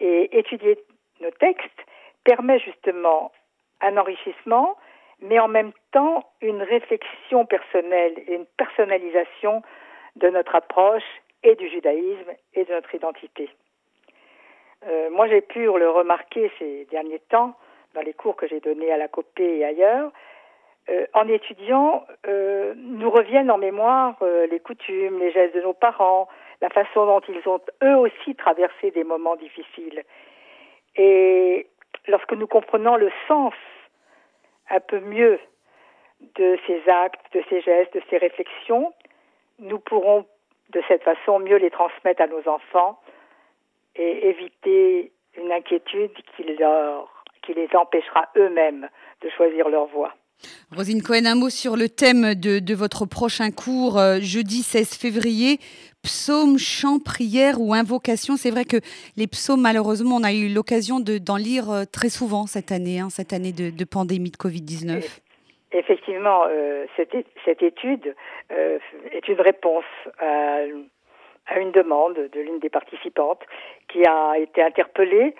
Et 0.00 0.38
étudier 0.38 0.78
nos 1.20 1.30
textes 1.30 1.86
permet 2.24 2.58
justement 2.58 3.32
un 3.80 3.96
enrichissement, 3.96 4.76
mais 5.20 5.38
en 5.38 5.48
même 5.48 5.72
temps 5.92 6.24
une 6.40 6.62
réflexion 6.62 7.46
personnelle 7.46 8.14
et 8.26 8.34
une 8.34 8.46
personnalisation 8.56 9.62
de 10.16 10.28
notre 10.28 10.54
approche 10.54 11.04
et 11.42 11.54
du 11.54 11.68
judaïsme 11.68 12.32
et 12.54 12.64
de 12.64 12.72
notre 12.72 12.94
identité. 12.94 13.48
Euh, 14.86 15.10
moi, 15.10 15.28
j'ai 15.28 15.40
pu 15.40 15.64
le 15.64 15.90
remarquer 15.90 16.50
ces 16.58 16.86
derniers 16.90 17.20
temps 17.30 17.54
dans 17.94 18.02
les 18.02 18.12
cours 18.12 18.36
que 18.36 18.46
j'ai 18.46 18.60
donnés 18.60 18.92
à 18.92 18.96
la 18.96 19.08
COPé 19.08 19.58
et 19.58 19.64
ailleurs. 19.64 20.10
Euh, 20.88 21.06
en 21.14 21.26
étudiant, 21.28 22.06
euh, 22.28 22.74
nous 22.76 23.10
reviennent 23.10 23.50
en 23.50 23.58
mémoire 23.58 24.16
les 24.50 24.60
coutumes, 24.60 25.18
les 25.18 25.32
gestes 25.32 25.54
de 25.54 25.62
nos 25.62 25.72
parents, 25.72 26.28
la 26.60 26.70
façon 26.70 27.06
dont 27.06 27.20
ils 27.28 27.48
ont 27.48 27.60
eux 27.82 27.96
aussi 27.96 28.34
traversé 28.34 28.90
des 28.90 29.04
moments 29.04 29.36
difficiles. 29.36 30.02
Et 30.96 31.66
lorsque 32.08 32.32
nous 32.32 32.46
comprenons 32.46 32.96
le 32.96 33.10
sens 33.28 33.54
un 34.70 34.80
peu 34.80 35.00
mieux 35.00 35.38
de 36.36 36.58
ces 36.66 36.82
actes, 36.88 37.20
de 37.34 37.42
ces 37.48 37.60
gestes, 37.60 37.94
de 37.94 38.02
ces 38.08 38.18
réflexions, 38.18 38.92
nous 39.58 39.78
pourrons 39.78 40.26
de 40.70 40.82
cette 40.88 41.02
façon 41.02 41.38
mieux 41.38 41.56
les 41.56 41.70
transmettre 41.70 42.22
à 42.22 42.26
nos 42.26 42.46
enfants 42.48 42.98
et 43.94 44.28
éviter 44.28 45.12
une 45.38 45.52
inquiétude 45.52 46.10
qui, 46.36 46.42
les 46.42 47.68
empêchera 47.76 48.28
eux-mêmes 48.36 48.88
de 49.22 49.30
choisir 49.30 49.68
leur 49.68 49.86
voie. 49.86 50.14
Rosine 50.74 51.02
Cohen, 51.02 51.24
un 51.26 51.34
mot 51.34 51.48
sur 51.48 51.76
le 51.76 51.88
thème 51.88 52.34
de, 52.34 52.58
de 52.58 52.74
votre 52.74 53.06
prochain 53.06 53.50
cours, 53.50 53.98
euh, 53.98 54.18
jeudi 54.20 54.62
16 54.62 54.98
février. 54.98 55.58
Psaumes, 56.06 56.56
chants, 56.56 57.00
prières 57.00 57.60
ou 57.60 57.74
invocations. 57.74 58.36
C'est 58.36 58.52
vrai 58.52 58.64
que 58.64 58.76
les 59.16 59.26
psaumes, 59.26 59.60
malheureusement, 59.60 60.14
on 60.20 60.22
a 60.22 60.32
eu 60.32 60.46
l'occasion 60.54 61.00
d'en 61.00 61.36
lire 61.36 61.68
euh, 61.68 61.82
très 61.84 62.10
souvent 62.10 62.46
cette 62.46 62.70
année, 62.70 63.00
hein, 63.00 63.10
cette 63.10 63.32
année 63.32 63.50
de, 63.50 63.84
pandémie 63.84 64.30
de 64.30 64.36
Covid-19. 64.36 65.02
Effectivement, 65.72 66.44
euh, 66.48 66.86
cette, 66.96 67.12
étude 67.60 68.14
euh, 68.52 68.78
est 69.10 69.26
une 69.26 69.40
réponse 69.40 69.90
à, 70.20 70.62
une 71.58 71.72
demande 71.72 72.14
de 72.14 72.40
l'une 72.40 72.60
des 72.60 72.70
participantes 72.70 73.42
qui 73.88 74.06
a 74.06 74.38
été 74.38 74.62
interpellée 74.62 75.34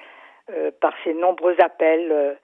par 0.80 0.94
ces 1.04 1.14
nombreux 1.14 1.56
appels 1.60 2.38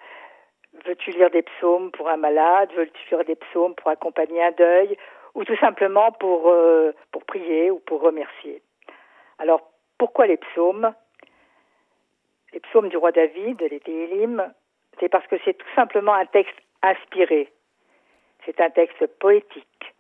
veux-tu 0.87 1.11
lire 1.11 1.31
des 1.31 1.43
psaumes 1.43 1.91
pour 1.91 2.09
un 2.09 2.17
malade, 2.17 2.71
veux-tu 2.77 3.15
lire 3.15 3.25
des 3.25 3.37
psaumes 3.37 3.75
pour 3.75 3.89
accompagner 3.91 4.43
un 4.43 4.51
deuil, 4.53 4.97
ou 5.35 5.45
tout 5.45 5.57
simplement 5.57 6.13
pour, 6.13 6.49
euh, 6.49 6.93
pour 7.11 7.25
prier 7.25 7.71
ou 7.71 7.79
pour 7.81 8.01
remercier. 8.01 8.63
Alors, 9.39 9.63
pourquoi 9.99 10.27
les 10.27 10.37
psaumes? 10.37 10.95
Les 12.53 12.61
psaumes 12.61 12.89
du 12.89 12.97
roi 12.97 13.13
David, 13.13 13.61
les 13.63 13.81
Télim, 13.81 14.53
c'est 15.01 15.09
parce 15.09 15.27
que 15.27 15.37
c'est 15.45 15.55
tout 15.55 15.75
simplement 15.75 16.13
un 16.13 16.27
texte 16.27 16.57
inspiré. 16.83 17.51
C'est 18.45 18.61
un 18.61 18.71
texte 18.71 19.07
poétique. 19.19 19.95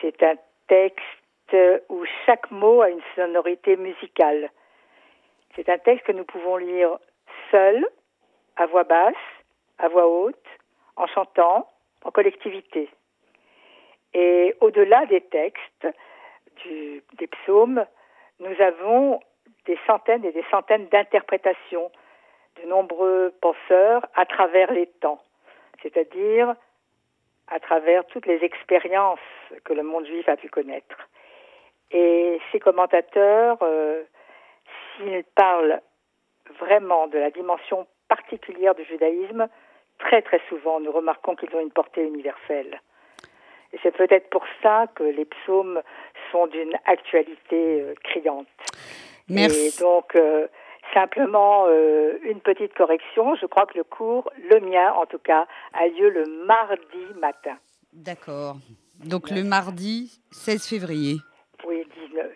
C'est 0.00 0.22
un 0.22 0.34
texte 0.66 1.02
où 1.88 2.04
chaque 2.24 2.50
mot 2.50 2.82
a 2.82 2.90
une 2.90 3.02
sonorité 3.14 3.76
musicale. 3.76 4.50
C'est 5.54 5.68
un 5.68 5.78
texte 5.78 6.06
que 6.06 6.12
nous 6.12 6.24
pouvons 6.24 6.56
lire 6.56 6.98
seul, 7.50 7.86
à 8.56 8.66
voix 8.66 8.84
basse, 8.84 9.14
à 9.78 9.88
voix 9.88 10.08
haute, 10.08 10.48
en 10.96 11.06
chantant, 11.06 11.70
en 12.04 12.10
collectivité. 12.10 12.88
Et 14.18 14.54
au-delà 14.60 15.04
des 15.04 15.20
textes 15.20 15.86
des 16.64 17.26
psaumes, 17.26 17.84
nous 18.40 18.62
avons 18.62 19.20
des 19.66 19.78
centaines 19.86 20.24
et 20.24 20.32
des 20.32 20.44
centaines 20.50 20.86
d'interprétations 20.86 21.90
de 22.56 22.66
nombreux 22.66 23.34
penseurs 23.42 24.06
à 24.14 24.24
travers 24.24 24.72
les 24.72 24.86
temps, 24.86 25.20
c'est-à-dire 25.82 26.54
à 27.48 27.60
travers 27.60 28.06
toutes 28.06 28.24
les 28.24 28.42
expériences 28.42 29.18
que 29.64 29.74
le 29.74 29.82
monde 29.82 30.06
juif 30.06 30.26
a 30.30 30.36
pu 30.36 30.48
connaître. 30.48 30.96
Et 31.90 32.40
ces 32.50 32.58
commentateurs, 32.58 33.58
euh, 33.60 34.02
s'ils 34.96 35.24
parlent 35.34 35.82
vraiment 36.58 37.06
de 37.06 37.18
la 37.18 37.30
dimension 37.30 37.86
particulière 38.08 38.74
du 38.74 38.84
judaïsme, 38.84 39.46
très 39.98 40.22
très 40.22 40.40
souvent 40.48 40.80
nous 40.80 40.90
remarquons 40.90 41.36
qu'ils 41.36 41.54
ont 41.54 41.60
une 41.60 41.70
portée 41.70 42.02
universelle. 42.02 42.80
Et 43.76 43.78
c'est 43.82 43.94
peut-être 43.94 44.30
pour 44.30 44.44
ça 44.62 44.86
que 44.94 45.02
les 45.02 45.26
psaumes 45.26 45.82
sont 46.32 46.46
d'une 46.46 46.72
actualité 46.86 47.82
euh, 47.82 47.94
criante. 48.02 48.46
Merci. 49.28 49.66
Et 49.66 49.80
donc, 49.82 50.16
euh, 50.16 50.46
simplement 50.94 51.66
euh, 51.66 52.18
une 52.22 52.40
petite 52.40 52.72
correction. 52.72 53.34
Je 53.34 53.44
crois 53.44 53.66
que 53.66 53.76
le 53.76 53.84
cours, 53.84 54.30
le 54.50 54.60
mien 54.60 54.94
en 54.94 55.04
tout 55.04 55.18
cas, 55.18 55.46
a 55.74 55.88
lieu 55.88 56.08
le 56.08 56.46
mardi 56.46 57.20
matin. 57.20 57.58
D'accord. 57.92 58.56
Donc 59.04 59.28
le 59.30 59.44
mardi 59.44 60.20
16 60.30 60.66
février. 60.66 61.16
Oui, 61.66 61.86
19. 62.08 62.26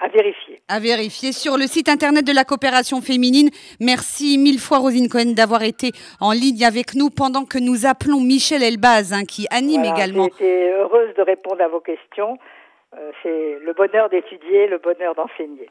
À 0.00 0.08
vérifier. 0.08 0.60
À 0.68 0.80
vérifier 0.80 1.32
sur 1.32 1.56
le 1.56 1.66
site 1.66 1.88
internet 1.88 2.26
de 2.26 2.32
la 2.32 2.44
coopération 2.44 3.00
féminine. 3.00 3.50
Merci 3.80 4.38
mille 4.38 4.58
fois 4.58 4.78
Rosine 4.78 5.08
Cohen 5.08 5.32
d'avoir 5.34 5.62
été 5.62 5.92
en 6.20 6.32
ligne 6.32 6.64
avec 6.64 6.94
nous 6.94 7.10
pendant 7.10 7.44
que 7.44 7.58
nous 7.58 7.86
appelons 7.86 8.20
Michel 8.20 8.62
Elbaz 8.62 9.12
hein, 9.12 9.24
qui 9.24 9.46
anime 9.50 9.82
Voilà, 9.82 9.96
également. 9.96 10.28
J'ai 10.38 10.46
été 10.46 10.72
heureuse 10.72 11.14
de 11.16 11.22
répondre 11.22 11.62
à 11.62 11.68
vos 11.68 11.80
questions. 11.80 12.38
Euh, 12.96 13.10
c'est 13.22 13.58
le 13.64 13.72
bonheur 13.72 14.08
d'étudier, 14.10 14.66
le 14.66 14.78
bonheur 14.78 15.14
d'enseigner. 15.14 15.68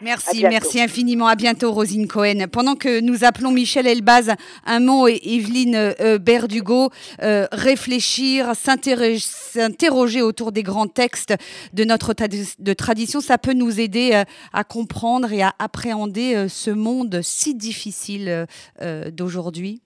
Merci, 0.00 0.42
merci 0.42 0.80
infiniment. 0.80 1.26
À 1.26 1.36
bientôt, 1.36 1.70
Rosine 1.70 2.08
Cohen. 2.08 2.46
Pendant 2.52 2.74
que 2.74 3.00
nous 3.00 3.24
appelons 3.24 3.50
Michel 3.50 3.86
Elbaz, 3.86 4.34
un 4.66 4.80
mot 4.80 5.06
et 5.06 5.20
Evelyne 5.22 5.76
euh, 5.76 6.18
Berdugo, 6.18 6.90
euh, 7.22 7.46
réfléchir, 7.52 8.54
s'interroger 8.54 10.22
autour 10.22 10.52
des 10.52 10.62
grands 10.62 10.88
textes 10.88 11.34
de 11.72 11.84
notre 11.84 12.12
de 12.14 12.72
tradition, 12.72 13.20
ça 13.20 13.38
peut 13.38 13.52
nous 13.52 13.80
aider 13.80 14.10
euh, 14.14 14.24
à 14.52 14.64
comprendre 14.64 15.32
et 15.32 15.42
à 15.42 15.52
appréhender 15.58 16.48
ce 16.48 16.70
monde 16.70 17.20
si 17.22 17.54
difficile 17.54 18.46
d'aujourd'hui. 19.12 19.80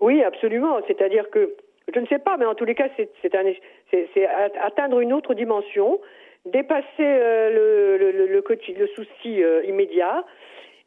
Oui, 0.00 0.22
absolument. 0.22 0.78
C'est-à-dire 0.86 1.30
que, 1.30 1.54
je 1.94 2.00
ne 2.00 2.06
sais 2.06 2.18
pas, 2.18 2.36
mais 2.36 2.46
en 2.46 2.54
tous 2.54 2.64
les 2.64 2.74
cas, 2.74 2.88
c'est 2.96 4.26
atteindre 4.62 5.00
une 5.00 5.12
autre 5.12 5.34
dimension, 5.34 6.00
dépasser 6.46 6.84
euh, 7.00 7.96
le, 7.98 8.10
le, 8.12 8.26
le, 8.26 8.42
le 8.78 8.86
souci 8.88 9.42
euh, 9.42 9.62
immédiat 9.64 10.24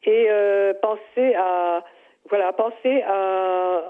et 0.04 0.28
euh, 0.30 0.74
penser 0.82 1.34
à 1.36 1.84
voilà 2.30 2.52
penser 2.54 3.02
à 3.04 3.84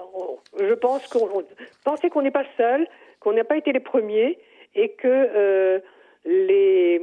je 0.60 0.74
pense 0.74 1.06
qu'on 1.08 1.28
on- 1.40 1.44
penser 1.84 2.08
qu'on 2.10 2.22
n'est 2.22 2.30
pas 2.30 2.44
seul 2.56 2.86
qu'on 3.20 3.32
n'a 3.32 3.44
pas 3.44 3.56
été 3.56 3.72
les 3.72 3.80
premiers 3.80 4.38
et 4.74 4.90
que 4.90 5.80
les 6.24 7.00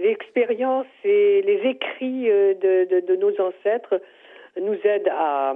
l'expérience 0.00 0.86
et 1.04 1.42
les 1.42 1.60
écrits 1.68 2.24
de, 2.28 2.84
de, 2.84 3.00
de 3.00 3.16
nos 3.16 3.32
ancêtres 3.40 4.00
nous 4.60 4.76
aident 4.84 5.08
à, 5.12 5.54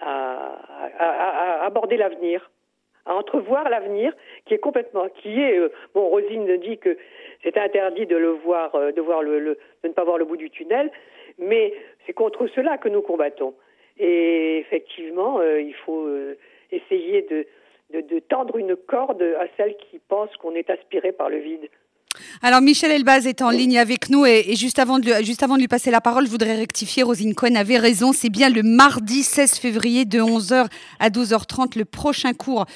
à- 0.00 0.58
à- 0.98 1.62
à 1.62 1.64
aborder 1.66 1.96
l'avenir, 1.96 2.50
à 3.06 3.14
entrevoir 3.14 3.68
l'avenir 3.68 4.12
qui 4.46 4.54
est 4.54 4.58
complètement, 4.58 5.08
qui 5.08 5.40
est, 5.40 5.58
euh, 5.58 5.72
bon, 5.94 6.08
Rosine 6.08 6.56
dit 6.58 6.78
que 6.78 6.96
c'est 7.42 7.56
interdit 7.56 8.06
de 8.06 8.16
le 8.16 8.30
voir, 8.30 8.74
euh, 8.74 8.92
de 8.92 9.00
voir 9.00 9.22
le, 9.22 9.40
de 9.40 9.88
ne 9.88 9.92
pas 9.92 10.04
voir 10.04 10.18
le 10.18 10.24
bout 10.24 10.36
du 10.36 10.50
tunnel, 10.50 10.90
mais 11.38 11.74
c'est 12.06 12.12
contre 12.12 12.46
cela 12.48 12.78
que 12.78 12.88
nous 12.88 13.02
combattons. 13.02 13.54
Et 13.98 14.58
effectivement, 14.58 15.40
euh, 15.40 15.60
il 15.60 15.74
faut 15.74 16.08
essayer 16.70 17.22
de, 17.22 17.46
de, 17.92 18.00
de 18.00 18.18
tendre 18.20 18.56
une 18.56 18.76
corde 18.76 19.22
à 19.22 19.46
celles 19.56 19.76
qui 19.76 19.98
pensent 19.98 20.36
qu'on 20.36 20.54
est 20.54 20.70
aspiré 20.70 21.12
par 21.12 21.28
le 21.28 21.38
vide. 21.38 21.68
Alors 22.42 22.60
Michel 22.60 22.90
Elbaz 22.90 23.26
est 23.26 23.42
en 23.42 23.50
ligne 23.50 23.78
avec 23.78 24.10
nous 24.10 24.26
et, 24.26 24.44
et 24.48 24.56
juste, 24.56 24.78
avant 24.78 24.98
de, 24.98 25.06
lui- 25.06 25.24
juste 25.24 25.42
avant 25.42 25.54
de 25.54 25.60
lui 25.60 25.68
passer 25.68 25.90
la 25.90 26.00
parole, 26.00 26.26
je 26.26 26.30
voudrais 26.30 26.56
rectifier, 26.56 27.02
Rosine 27.02 27.34
Cohen 27.34 27.54
avait 27.54 27.78
raison, 27.78 28.12
c'est 28.12 28.30
bien 28.30 28.48
le 28.50 28.62
mardi 28.62 29.22
16 29.22 29.52
février 29.54 30.04
de 30.04 30.18
11h 30.20 30.66
à 30.98 31.08
12h30 31.10 31.78
le 31.78 31.84
prochain 31.84 32.32
cours 32.32 32.66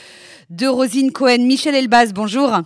de 0.51 0.67
Rosine 0.67 1.11
Cohen. 1.13 1.39
Michel 1.47 1.75
Elbaz, 1.75 2.13
bonjour. 2.13 2.61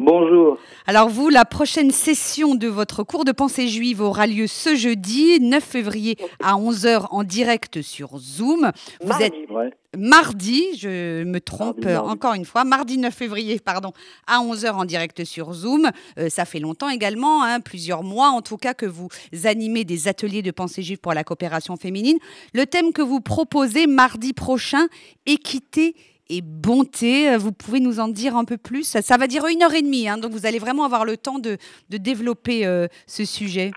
Bonjour. 0.00 0.58
Alors 0.86 1.08
vous, 1.08 1.28
la 1.28 1.44
prochaine 1.44 1.90
session 1.90 2.54
de 2.54 2.68
votre 2.68 3.02
cours 3.02 3.24
de 3.24 3.32
pensée 3.32 3.66
juive 3.66 4.00
aura 4.00 4.28
lieu 4.28 4.46
ce 4.46 4.76
jeudi 4.76 5.40
9 5.40 5.62
février 5.62 6.16
à 6.40 6.54
11h 6.54 7.08
en 7.10 7.24
direct 7.24 7.82
sur 7.82 8.16
Zoom. 8.18 8.70
Vous 9.00 9.08
Mardi. 9.08 9.24
êtes 9.24 9.34
Ouais. 9.50 9.70
mardi, 9.96 10.64
je 10.78 11.24
me 11.24 11.40
trompe 11.40 11.78
Mardi, 11.84 11.94
mardi. 11.94 12.10
encore 12.10 12.34
une 12.34 12.44
fois, 12.44 12.62
mardi 12.62 12.96
9 12.96 13.12
février, 13.12 13.58
pardon, 13.58 13.92
à 14.28 14.38
11h 14.38 14.70
en 14.74 14.84
direct 14.84 15.24
sur 15.24 15.52
Zoom. 15.52 15.90
Euh, 16.18 16.28
ça 16.28 16.44
fait 16.44 16.60
longtemps 16.60 16.90
également, 16.90 17.42
hein, 17.42 17.58
plusieurs 17.58 18.04
mois 18.04 18.28
en 18.28 18.40
tout 18.40 18.56
cas, 18.56 18.74
que 18.74 18.86
vous 18.86 19.08
animez 19.44 19.84
des 19.84 20.06
ateliers 20.06 20.42
de 20.42 20.52
pensée 20.52 20.82
juive 20.82 20.98
pour 20.98 21.12
la 21.12 21.24
coopération 21.24 21.76
féminine. 21.76 22.18
Le 22.54 22.66
thème 22.66 22.92
que 22.92 23.02
vous 23.02 23.20
proposez 23.20 23.88
mardi 23.88 24.32
prochain, 24.32 24.86
équité 25.26 25.96
et 26.30 26.42
bonté, 26.42 27.36
vous 27.36 27.52
pouvez 27.52 27.80
nous 27.80 28.00
en 28.00 28.08
dire 28.08 28.36
un 28.36 28.44
peu 28.44 28.56
plus 28.56 28.84
ça, 28.84 29.16
va 29.16 29.26
dire 29.26 29.46
une 29.46 29.62
heure 29.62 29.74
et 29.74 29.82
demie, 29.82 30.08
hein, 30.08 30.18
donc 30.18 30.32
vous 30.32 30.46
allez 30.46 30.58
vraiment 30.58 30.84
avoir 30.84 31.04
le 31.04 31.16
temps 31.16 31.38
de, 31.38 31.56
développer 31.88 32.66
euh, 32.66 32.86
ce 33.06 33.24
sujet. 33.24 33.70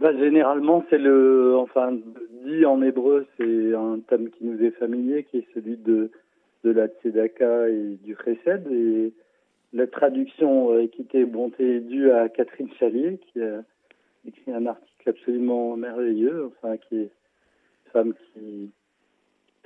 Bah, 0.00 0.16
généralement, 0.16 0.84
c'est 0.90 0.98
le, 0.98 1.56
enfin, 1.56 1.96
dit 2.44 2.64
en 2.66 2.82
hébreu, 2.82 3.26
c'est 3.36 3.74
un 3.74 3.98
thème 4.08 4.30
qui 4.30 4.44
nous 4.44 4.62
est 4.62 4.72
familier, 4.72 5.24
qui 5.24 5.38
est 5.38 5.46
celui 5.54 5.76
de, 5.76 6.10
de 6.64 6.70
la 6.70 6.88
tzedaka 6.88 7.68
et 7.68 7.98
du 8.04 8.16
chesed. 8.24 8.70
Et 8.70 9.12
la 9.72 9.86
traduction 9.86 10.72
euh, 10.72 10.82
équité 10.82 11.20
et 11.20 11.24
bonté 11.24 11.76
est 11.76 11.80
due 11.80 12.10
à 12.10 12.28
Catherine 12.28 12.70
Chalier, 12.78 13.18
qui 13.32 13.42
a 13.42 13.62
écrit 14.26 14.52
un 14.52 14.66
article 14.66 15.08
absolument 15.08 15.76
merveilleux, 15.76 16.50
enfin, 16.56 16.76
qui 16.76 16.96
est 16.96 17.00
une 17.00 17.92
femme 17.92 18.14
qui 18.14 18.70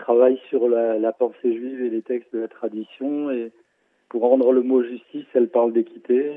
travaille 0.01 0.41
sur 0.49 0.69
la, 0.69 1.13
pensée 1.13 1.55
juive 1.55 1.83
et 1.83 1.91
les 1.91 2.03
textes 2.03 2.33
de 2.35 2.41
la 2.41 2.49
tradition. 2.49 3.31
Et 3.31 3.53
pour 4.09 4.23
rendre 4.23 4.53
le 4.53 4.63
mot 4.63 4.83
justice, 4.83 5.27
elle 5.35 5.49
parle 5.49 5.73
d'équité. 5.73 6.37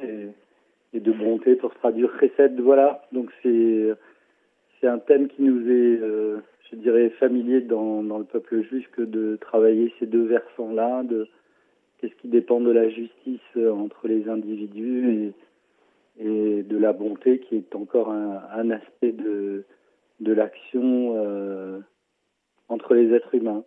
Et, 0.94 1.00
de 1.00 1.12
bonté 1.12 1.56
pour 1.56 1.74
traduire 1.74 2.12
chesed. 2.20 2.60
Voilà, 2.60 3.02
donc 3.12 3.32
c'est 3.42 3.90
c'est 4.80 4.88
un 4.88 5.00
thème 5.00 5.28
qui 5.28 5.42
nous 5.42 5.68
est, 5.68 6.00
euh, 6.00 6.38
je 6.70 6.76
dirais, 6.76 7.10
familier 7.20 7.62
dans, 7.62 8.04
dans 8.04 8.20
le 8.20 8.26
peuple 8.26 8.62
juif 8.62 8.88
que 8.92 9.02
de 9.02 9.38
travailler 9.42 9.92
ces 9.98 10.06
deux 10.06 10.26
versants-là, 10.26 11.02
de 11.02 11.28
qu'est-ce 11.98 12.14
qui 12.22 12.28
dépend 12.28 12.60
de 12.60 12.70
la 12.70 12.90
justice 12.90 13.40
entre 13.56 14.08
les 14.08 14.30
individus 14.30 15.34
et, 16.20 16.62
de 16.62 16.78
la 16.78 16.94
bonté 16.94 17.40
qui 17.40 17.56
est 17.56 17.76
encore 17.76 18.12
un, 18.12 18.44
un 18.54 18.70
aspect 18.70 19.14
de, 19.14 19.64
de 20.20 20.34
l'action 20.34 21.16
euh, 21.18 21.80
entre 22.70 22.94
les 22.94 23.14
êtres 23.14 23.34
humains. 23.36 23.64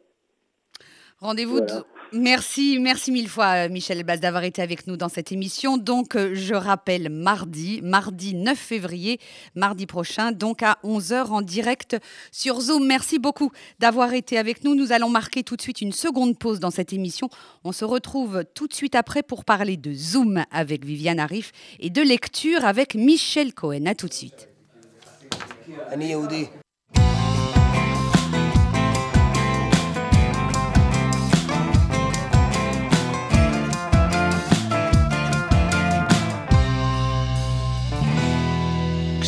Rendez-vous. 1.20 1.58
Voilà. 1.58 1.84
Merci, 2.12 2.78
merci 2.78 3.10
mille 3.10 3.28
fois, 3.28 3.66
euh, 3.66 3.68
Michel 3.68 4.04
Baz, 4.04 4.20
d'avoir 4.20 4.44
été 4.44 4.62
avec 4.62 4.86
nous 4.86 4.96
dans 4.96 5.08
cette 5.08 5.32
émission. 5.32 5.76
Donc, 5.76 6.14
euh, 6.14 6.34
je 6.34 6.54
rappelle, 6.54 7.08
mardi, 7.08 7.80
mardi 7.82 8.34
9 8.34 8.56
février, 8.56 9.18
mardi 9.56 9.86
prochain, 9.86 10.30
donc 10.30 10.62
à 10.62 10.76
11h 10.84 11.30
en 11.30 11.42
direct 11.42 11.96
sur 12.30 12.60
Zoom. 12.60 12.86
Merci 12.86 13.18
beaucoup 13.18 13.50
d'avoir 13.80 14.12
été 14.12 14.38
avec 14.38 14.62
nous. 14.62 14.74
Nous 14.74 14.92
allons 14.92 15.08
marquer 15.08 15.42
tout 15.42 15.56
de 15.56 15.62
suite 15.62 15.80
une 15.80 15.92
seconde 15.92 16.38
pause 16.38 16.60
dans 16.60 16.70
cette 16.70 16.92
émission. 16.92 17.28
On 17.64 17.72
se 17.72 17.84
retrouve 17.84 18.44
tout 18.54 18.68
de 18.68 18.74
suite 18.74 18.94
après 18.94 19.22
pour 19.22 19.44
parler 19.44 19.76
de 19.76 19.92
Zoom 19.92 20.44
avec 20.52 20.84
Viviane 20.84 21.18
Arif 21.18 21.50
et 21.80 21.90
de 21.90 22.02
lecture 22.02 22.64
avec 22.64 22.94
Michel 22.94 23.52
Cohen. 23.52 23.86
À 23.86 23.94
tout 23.94 24.06
de 24.06 24.14
suite. 24.14 24.48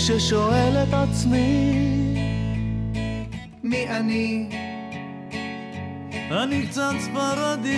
כששואל 0.09 0.77
את 0.83 0.95
עצמי 0.95 1.73
מי 3.63 3.89
אני? 3.89 4.49
אני 6.31 6.67
קצת 6.67 6.93
ספרדי, 7.01 7.77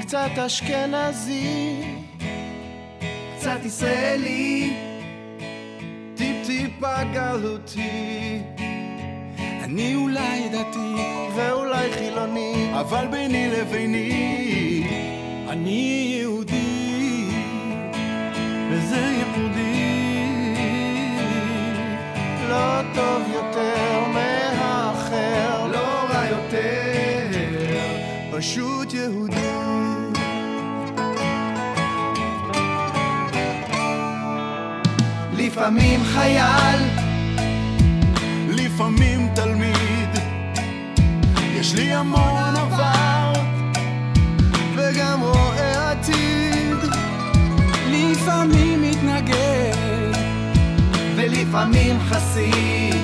קצת 0.00 0.30
אשכנזי, 0.46 1.82
קצת 3.36 3.58
ישראלי, 3.64 4.72
טיפ-טיפה 6.14 7.04
גלותי. 7.12 8.38
אני 9.38 9.94
אולי 9.94 10.48
דתי 10.48 11.02
ואולי 11.34 11.92
חילוני, 11.92 12.70
אבל 12.80 13.06
ביני 13.10 13.48
לביני 13.48 14.82
אני 15.48 16.16
יהודי, 16.20 17.28
וזה 18.70 19.14
ייחודי, 19.18 19.69
לא 22.60 22.82
טוב 22.94 23.22
יותר 23.34 24.04
מהאחר, 24.12 25.66
לא 25.72 26.06
רע 26.10 26.24
יותר, 26.30 27.38
פשוט 28.32 28.94
יהודי. 28.94 29.36
לפעמים 35.32 36.04
חייל, 36.04 36.80
לפעמים 38.48 39.28
תלמיד, 39.34 40.10
יש 41.52 41.74
לי 41.74 41.92
המון 41.92 42.56
עבר, 42.56 43.32
וגם 44.76 45.20
רואה 45.22 45.90
עתיד. 45.90 46.90
לפעמים 47.92 48.82
מתנגד, 48.82 49.49
ולפעמים 51.50 52.00
חסיד. 52.00 52.96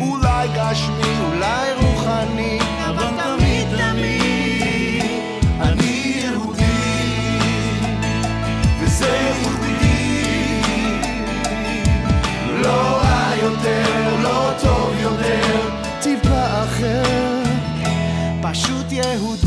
אולי 0.00 0.48
גשמי, 0.56 1.14
אולי 1.24 1.72
רוחני, 1.80 2.58
אבל 2.88 3.06
תמיד 3.22 3.68
תמיד 3.68 5.04
אני 5.60 6.20
יהודי, 6.22 7.38
וזה 8.80 9.06
ייחודי. 9.06 10.62
לא 12.62 13.00
רע 13.02 13.32
יותר, 13.42 14.16
לא 14.22 14.50
טוב 14.62 14.94
יותר, 15.00 15.70
טיפה 16.00 16.62
אחר, 16.64 17.42
פשוט 18.42 18.92
יהודי. 18.92 19.41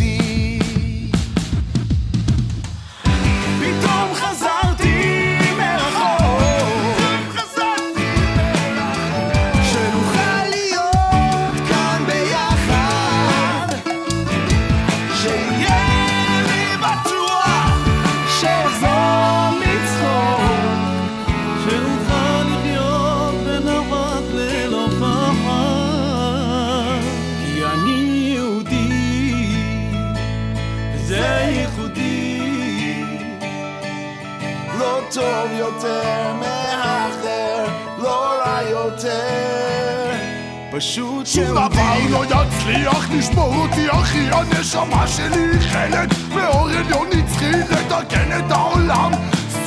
פשוט 40.77 41.27
שום 41.27 41.51
דבר 41.51 41.95
לא 42.09 42.25
יצליח 42.25 43.09
לשבור 43.11 43.55
אותי 43.55 43.91
אחי 43.91 44.27
הנשמה 44.31 45.07
שלי 45.07 45.49
היא 45.51 45.59
חלק 45.59 46.09
מאור 46.35 46.69
עליון 46.69 47.07
נצחי 47.15 47.51
לתקן 47.51 48.37
את 48.37 48.51
העולם. 48.51 49.11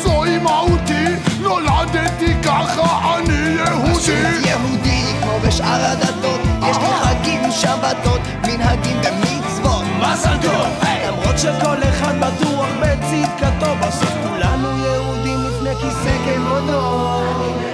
זוהי 0.03 0.39
מהותי 0.39 1.05
נולדתי 1.41 2.35
ככה 2.43 3.17
אני 3.17 3.57
יהודי. 3.57 4.49
יהודי 4.49 5.05
כמו 5.23 5.39
בשאר 5.47 5.85
הדתות 5.85 6.41
יש 6.71 6.77
לי 6.77 6.89
חגים, 7.01 7.41
שבתות, 7.51 8.21
מנהגים 8.47 8.97
ומצוות. 8.97 9.85
מזל 9.99 10.37
טוב 10.43 10.67
למרות 11.07 11.39
שכל 11.39 11.89
אחד 11.89 12.15
בטוח 12.21 12.67
בצדקתו 12.81 13.75
בסוף 13.81 14.13
כולנו 14.29 14.69
יהודים 14.85 15.39
לפני 15.45 15.75
כיסא 15.75 16.17
כבודו 16.25 17.68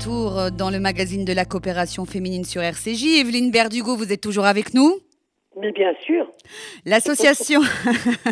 Retour 0.00 0.50
dans 0.50 0.70
le 0.70 0.80
magazine 0.80 1.26
de 1.26 1.34
la 1.34 1.44
coopération 1.44 2.06
féminine 2.06 2.46
sur 2.46 2.62
RCJ. 2.62 3.18
Evelyne 3.18 3.50
Berdugo, 3.50 3.96
vous 3.96 4.10
êtes 4.10 4.22
toujours 4.22 4.46
avec 4.46 4.72
nous? 4.72 4.94
Mais 5.60 5.72
bien 5.72 5.92
sûr. 6.06 6.26
L'association 6.86 7.60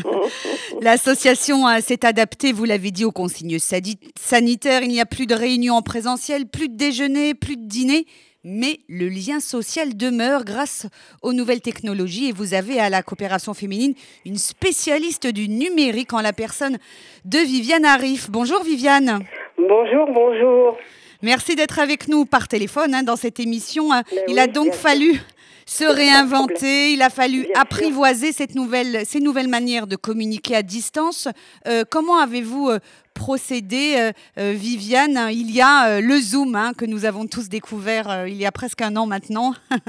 L'association 0.81 1.69
euh, 1.69 1.81
s'est 1.81 2.07
adaptée, 2.07 2.53
vous 2.53 2.65
l'avez 2.65 2.91
dit, 2.91 3.05
aux 3.05 3.13
consignes 3.13 3.59
sanitaires. 3.59 4.83
Il 4.83 4.89
n'y 4.89 5.01
a 5.03 5.05
plus 5.05 5.27
de 5.27 5.35
réunions 5.35 5.75
en 5.75 5.83
présentiel, 5.83 6.47
plus 6.47 6.71
de 6.71 6.77
déjeuner, 6.77 7.35
plus 7.35 7.57
de 7.57 7.67
dîner. 7.67 8.07
Mais 8.45 8.79
le 8.89 9.11
lien 9.11 9.39
social 9.39 9.95
demeure 9.95 10.47
grâce 10.47 10.87
aux 11.21 11.35
nouvelles 11.35 11.61
technologies 11.61 12.31
et 12.31 12.33
vous 12.33 12.55
avez 12.55 12.81
à 12.81 12.89
la 12.89 13.03
coopération 13.03 13.53
féminine 13.53 13.93
une 14.25 14.39
spécialiste 14.39 15.27
du 15.27 15.51
numérique 15.51 16.15
en 16.15 16.23
la 16.23 16.33
personne 16.33 16.79
de 17.27 17.39
Viviane 17.41 17.85
Arif. 17.85 18.31
Bonjour 18.31 18.63
Viviane. 18.63 19.23
Bonjour, 19.59 20.07
bonjour. 20.11 20.79
Merci 21.23 21.57
d'être 21.57 21.79
avec 21.81 22.07
nous 22.09 22.25
par 22.25 22.47
téléphone 22.47 22.95
hein, 22.95 23.03
dans 23.03 23.17
cette 23.17 23.41
émission. 23.41 23.89
Ben 23.89 24.03
il 24.29 24.35
oui, 24.35 24.39
a 24.41 24.47
donc 24.47 24.73
sûr. 24.73 24.83
fallu 24.83 25.21
se 25.67 25.85
réinventer, 25.85 26.93
il 26.93 27.03
a 27.03 27.11
fallu 27.11 27.43
Bien 27.43 27.53
sûr. 27.53 27.61
apprivoiser 27.61 28.33
cette 28.33 28.55
nouvelle, 28.55 29.05
ces 29.05 29.21
nouvelles 29.21 29.49
manières 29.49 29.87
de 29.87 29.97
communiquer 29.97 30.55
à 30.57 30.63
distance. 30.63 31.29
Euh, 31.67 31.83
comment 31.91 32.19
avez-vous 32.19 32.71
euh, 32.71 32.79
procédé, 33.15 33.97
euh, 33.99 34.53
Viviane 34.55 35.29
Il 35.31 35.55
y 35.55 35.61
a 35.61 36.01
le 36.01 36.15
Zoom 36.19 36.55
hein, 36.55 36.73
que 36.79 36.85
nous 36.87 37.05
avons 37.05 37.27
tous 37.27 37.49
découvert 37.49 38.27
il 38.27 38.37
y 38.37 38.47
a 38.47 38.53
presque 38.53 38.81
un 38.81 38.97
an 38.97 39.07
maintenant? 39.07 39.55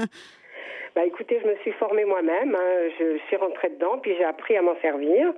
Bah 0.96 1.06
écoutez, 1.06 1.38
je 1.40 1.48
me 1.48 1.54
suis 1.62 1.70
formée 1.78 2.04
moi-même, 2.04 2.52
hein, 2.52 2.90
je 2.98 3.18
suis 3.28 3.36
rentrée 3.36 3.68
dedans, 3.70 3.98
puis 4.02 4.10
j'ai 4.18 4.24
appris 4.24 4.56
à 4.56 4.62
m'en 4.62 4.74
servir. 4.82 5.32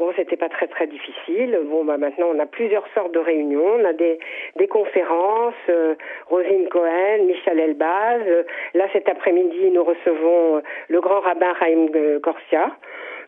Bon, 0.00 0.10
c'était 0.16 0.38
pas 0.38 0.48
très 0.48 0.66
très 0.66 0.86
difficile. 0.86 1.60
Bon, 1.66 1.84
bah 1.84 1.98
maintenant 1.98 2.28
on 2.34 2.38
a 2.38 2.46
plusieurs 2.46 2.86
sortes 2.94 3.12
de 3.12 3.18
réunions. 3.18 3.74
On 3.78 3.84
a 3.84 3.92
des 3.92 4.18
conférences. 4.66 5.52
euh, 5.68 5.94
Rosine 6.30 6.68
Cohen, 6.70 7.26
Michel 7.26 7.60
Elbaz. 7.60 8.22
Euh, 8.26 8.44
là, 8.72 8.86
cet 8.94 9.10
après-midi, 9.10 9.70
nous 9.70 9.84
recevons 9.84 10.56
euh, 10.56 10.60
le 10.88 11.02
grand 11.02 11.20
rabbin 11.20 11.54
euh, 11.94 12.18
Corsia. 12.20 12.70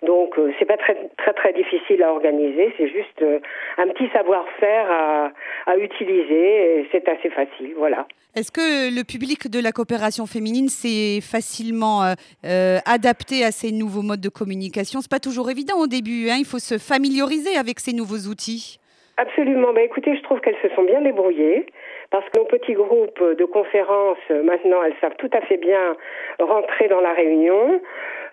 Donc, 0.03 0.37
euh, 0.39 0.53
c'est 0.59 0.65
pas 0.65 0.77
très 0.77 0.97
très 1.17 1.33
très 1.33 1.53
difficile 1.53 2.03
à 2.03 2.13
organiser. 2.13 2.73
C'est 2.77 2.89
juste 2.89 3.23
euh, 3.23 3.39
un 3.79 3.87
petit 3.89 4.09
savoir-faire 4.13 4.91
à 4.91 5.33
à 5.67 5.77
utiliser. 5.77 6.81
et 6.81 6.89
C'est 6.91 7.09
assez 7.09 7.31
facile, 7.31 7.75
voilà. 7.77 8.07
Est-ce 8.35 8.51
que 8.51 8.95
le 8.95 9.05
public 9.05 9.49
de 9.49 9.61
la 9.61 9.73
coopération 9.73 10.27
féminine 10.27 10.69
s'est 10.69 11.21
facilement 11.21 12.03
euh, 12.03 12.79
adapté 12.87 13.45
à 13.45 13.53
ces 13.53 13.71
nouveaux 13.73 14.03
modes 14.03 14.21
de 14.21 14.29
communication? 14.29 15.01
C'est 15.01 15.11
pas 15.11 15.21
toujours 15.21 15.51
évident 15.51 15.79
au 15.79 15.87
début. 15.87 16.31
hein, 16.31 16.37
il 16.39 16.47
faut 16.47 16.59
se 16.59 16.79
familiariser 16.79 17.57
avec 17.57 17.79
ces 17.79 17.93
nouveaux 17.93 18.29
outils. 18.31 18.79
Absolument. 19.19 19.73
Bah, 19.75 19.83
écoutez, 19.83 20.17
je 20.17 20.23
trouve 20.23 20.41
qu'elles 20.41 20.57
se 20.63 20.75
sont 20.75 20.83
bien 20.83 21.03
débrouillées 21.03 21.67
parce 22.11 22.25
que 22.31 22.39
nos 22.39 22.47
petits 22.47 22.75
groupes 22.75 23.23
de 23.23 23.45
conférences, 23.45 24.19
maintenant, 24.31 24.83
elles 24.83 24.97
savent 25.01 25.17
tout 25.19 25.31
à 25.33 25.41
fait 25.43 25.57
bien 25.57 25.97
rentrer 26.41 26.89
dans 26.89 27.01
la 27.01 27.13
réunion. 27.13 27.81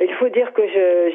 Il 0.01 0.13
faut 0.13 0.29
dire 0.29 0.53
que 0.53 0.62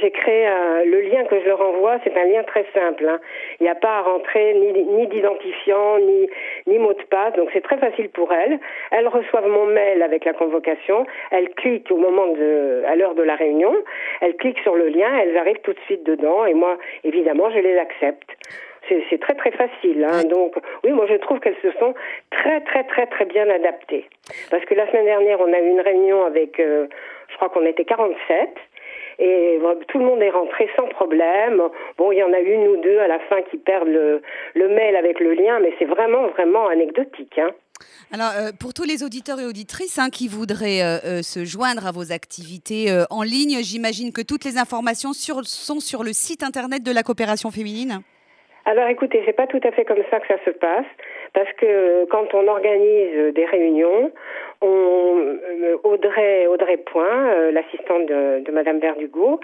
j'ai 0.00 0.10
créé 0.10 0.46
un- 0.46 0.84
le 0.84 1.00
lien 1.00 1.24
que 1.24 1.40
je 1.40 1.46
leur 1.46 1.60
envoie, 1.60 1.96
c'est 2.04 2.16
un 2.16 2.24
lien 2.24 2.42
très 2.44 2.64
simple. 2.74 3.06
hein. 3.08 3.18
Il 3.60 3.64
n'y 3.64 3.68
a 3.70 3.74
pas 3.74 3.98
à 3.98 4.02
rentrer 4.02 4.52
ni, 4.54 4.72
ni 4.84 5.06
d'identifiant, 5.06 5.98
ni, 5.98 6.28
ni 6.66 6.78
mot 6.78 6.92
de 6.92 7.02
passe, 7.04 7.32
donc 7.34 7.48
c'est 7.52 7.62
très 7.62 7.78
facile 7.78 8.10
pour 8.10 8.32
elles. 8.32 8.58
Elles 8.90 9.08
reçoivent 9.08 9.48
mon 9.48 9.66
mail 9.66 10.02
avec 10.02 10.24
la 10.26 10.34
convocation, 10.34 11.06
elles 11.30 11.48
cliquent 11.54 11.90
au 11.90 11.96
moment 11.96 12.26
de, 12.28 12.82
à 12.86 12.94
l'heure 12.96 13.14
de 13.14 13.22
la 13.22 13.36
réunion, 13.36 13.74
elles 14.20 14.36
cliquent 14.36 14.60
sur 14.60 14.74
le 14.74 14.88
lien, 14.88 15.10
elles 15.18 15.36
arrivent 15.38 15.60
tout 15.62 15.72
de 15.72 15.80
suite 15.86 16.04
dedans, 16.04 16.44
et 16.44 16.52
moi, 16.54 16.76
évidemment, 17.04 17.50
je 17.50 17.58
les 17.60 17.78
accepte. 17.78 18.28
C'est 18.88 19.02
c'est 19.08 19.18
très 19.18 19.32
très 19.32 19.50
facile. 19.52 20.04
Hein. 20.04 20.24
Donc 20.28 20.56
oui, 20.84 20.90
moi 20.90 21.06
je 21.08 21.14
trouve 21.14 21.40
qu'elles 21.40 21.56
se 21.62 21.70
sont 21.78 21.94
très 22.30 22.60
très 22.60 22.84
très 22.84 23.06
très 23.06 23.24
bien 23.24 23.48
adaptées. 23.48 24.04
Parce 24.50 24.62
que 24.66 24.74
la 24.74 24.86
semaine 24.88 25.06
dernière, 25.06 25.40
on 25.40 25.50
a 25.54 25.58
eu 25.58 25.68
une 25.70 25.80
réunion 25.80 26.22
avec, 26.26 26.60
euh, 26.60 26.86
je 27.30 27.36
crois 27.36 27.48
qu'on 27.48 27.64
était 27.64 27.86
47, 27.86 28.50
Et 29.18 29.58
bon, 29.60 29.78
tout 29.88 29.98
le 29.98 30.04
monde 30.04 30.22
est 30.22 30.30
rentré 30.30 30.68
sans 30.76 30.86
problème. 30.88 31.62
Bon, 31.98 32.12
il 32.12 32.18
y 32.18 32.22
en 32.22 32.32
a 32.32 32.40
une 32.40 32.68
ou 32.68 32.76
deux 32.78 32.98
à 32.98 33.08
la 33.08 33.18
fin 33.20 33.42
qui 33.42 33.56
perdent 33.56 33.88
le, 33.88 34.22
le 34.54 34.68
mail 34.68 34.96
avec 34.96 35.20
le 35.20 35.34
lien, 35.34 35.60
mais 35.60 35.72
c'est 35.78 35.84
vraiment, 35.84 36.26
vraiment 36.28 36.66
anecdotique. 36.68 37.38
Hein. 37.38 37.50
Alors, 38.12 38.30
euh, 38.38 38.50
pour 38.58 38.72
tous 38.72 38.84
les 38.84 39.02
auditeurs 39.02 39.40
et 39.40 39.44
auditrices 39.44 39.98
hein, 39.98 40.08
qui 40.10 40.28
voudraient 40.28 40.82
euh, 40.82 40.98
euh, 41.04 41.22
se 41.22 41.44
joindre 41.44 41.86
à 41.86 41.92
vos 41.92 42.12
activités 42.12 42.86
en 43.10 43.22
ligne, 43.22 43.58
j'imagine 43.62 44.12
que 44.12 44.22
toutes 44.22 44.44
les 44.44 44.58
informations 44.58 45.12
sur- 45.12 45.44
sont 45.44 45.80
sur 45.80 46.02
le 46.02 46.12
site 46.12 46.42
internet 46.42 46.82
de 46.82 46.92
la 46.92 47.02
coopération 47.02 47.50
féminine. 47.50 48.00
Alors 48.66 48.88
écoutez, 48.88 49.22
c'est 49.26 49.36
pas 49.36 49.46
tout 49.46 49.60
à 49.62 49.72
fait 49.72 49.84
comme 49.84 50.02
ça 50.10 50.20
que 50.20 50.26
ça 50.26 50.42
se 50.42 50.50
passe, 50.50 50.86
parce 51.34 51.52
que 51.58 52.06
quand 52.06 52.32
on 52.32 52.48
organise 52.48 53.34
des 53.34 53.44
réunions, 53.44 54.10
euh, 54.66 55.76
Audrey, 55.84 56.46
Audrey 56.46 56.76
Point, 56.78 57.28
euh, 57.28 57.50
l'assistante 57.50 58.06
de, 58.06 58.40
de 58.40 58.52
Madame 58.52 58.78
Verdugo, 58.78 59.40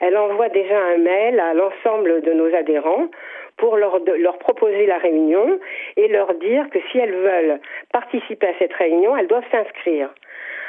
elle 0.00 0.16
envoie 0.16 0.48
déjà 0.48 0.78
un 0.78 0.98
mail 0.98 1.40
à 1.40 1.54
l'ensemble 1.54 2.22
de 2.22 2.32
nos 2.32 2.54
adhérents 2.54 3.08
pour 3.56 3.76
leur 3.76 4.38
proposer 4.38 4.86
la 4.86 4.98
réunion 4.98 5.58
et 5.96 6.08
leur 6.08 6.34
dire 6.34 6.68
que 6.70 6.78
si 6.90 6.98
elles 6.98 7.14
veulent 7.14 7.60
participer 7.92 8.48
à 8.48 8.58
cette 8.58 8.72
réunion, 8.72 9.16
elles 9.16 9.28
doivent 9.28 9.48
s'inscrire. 9.50 10.10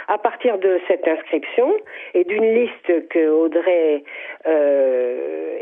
À 0.08 0.20
partir 0.20 0.60
de 0.60 0.80
cette 0.88 1.08
inscription 1.08 1.74
et 2.14 2.24
d'une 2.26 2.54
liste 2.54 3.08
que 3.10 3.28
Audrey 3.28 4.04
euh, 4.46 5.58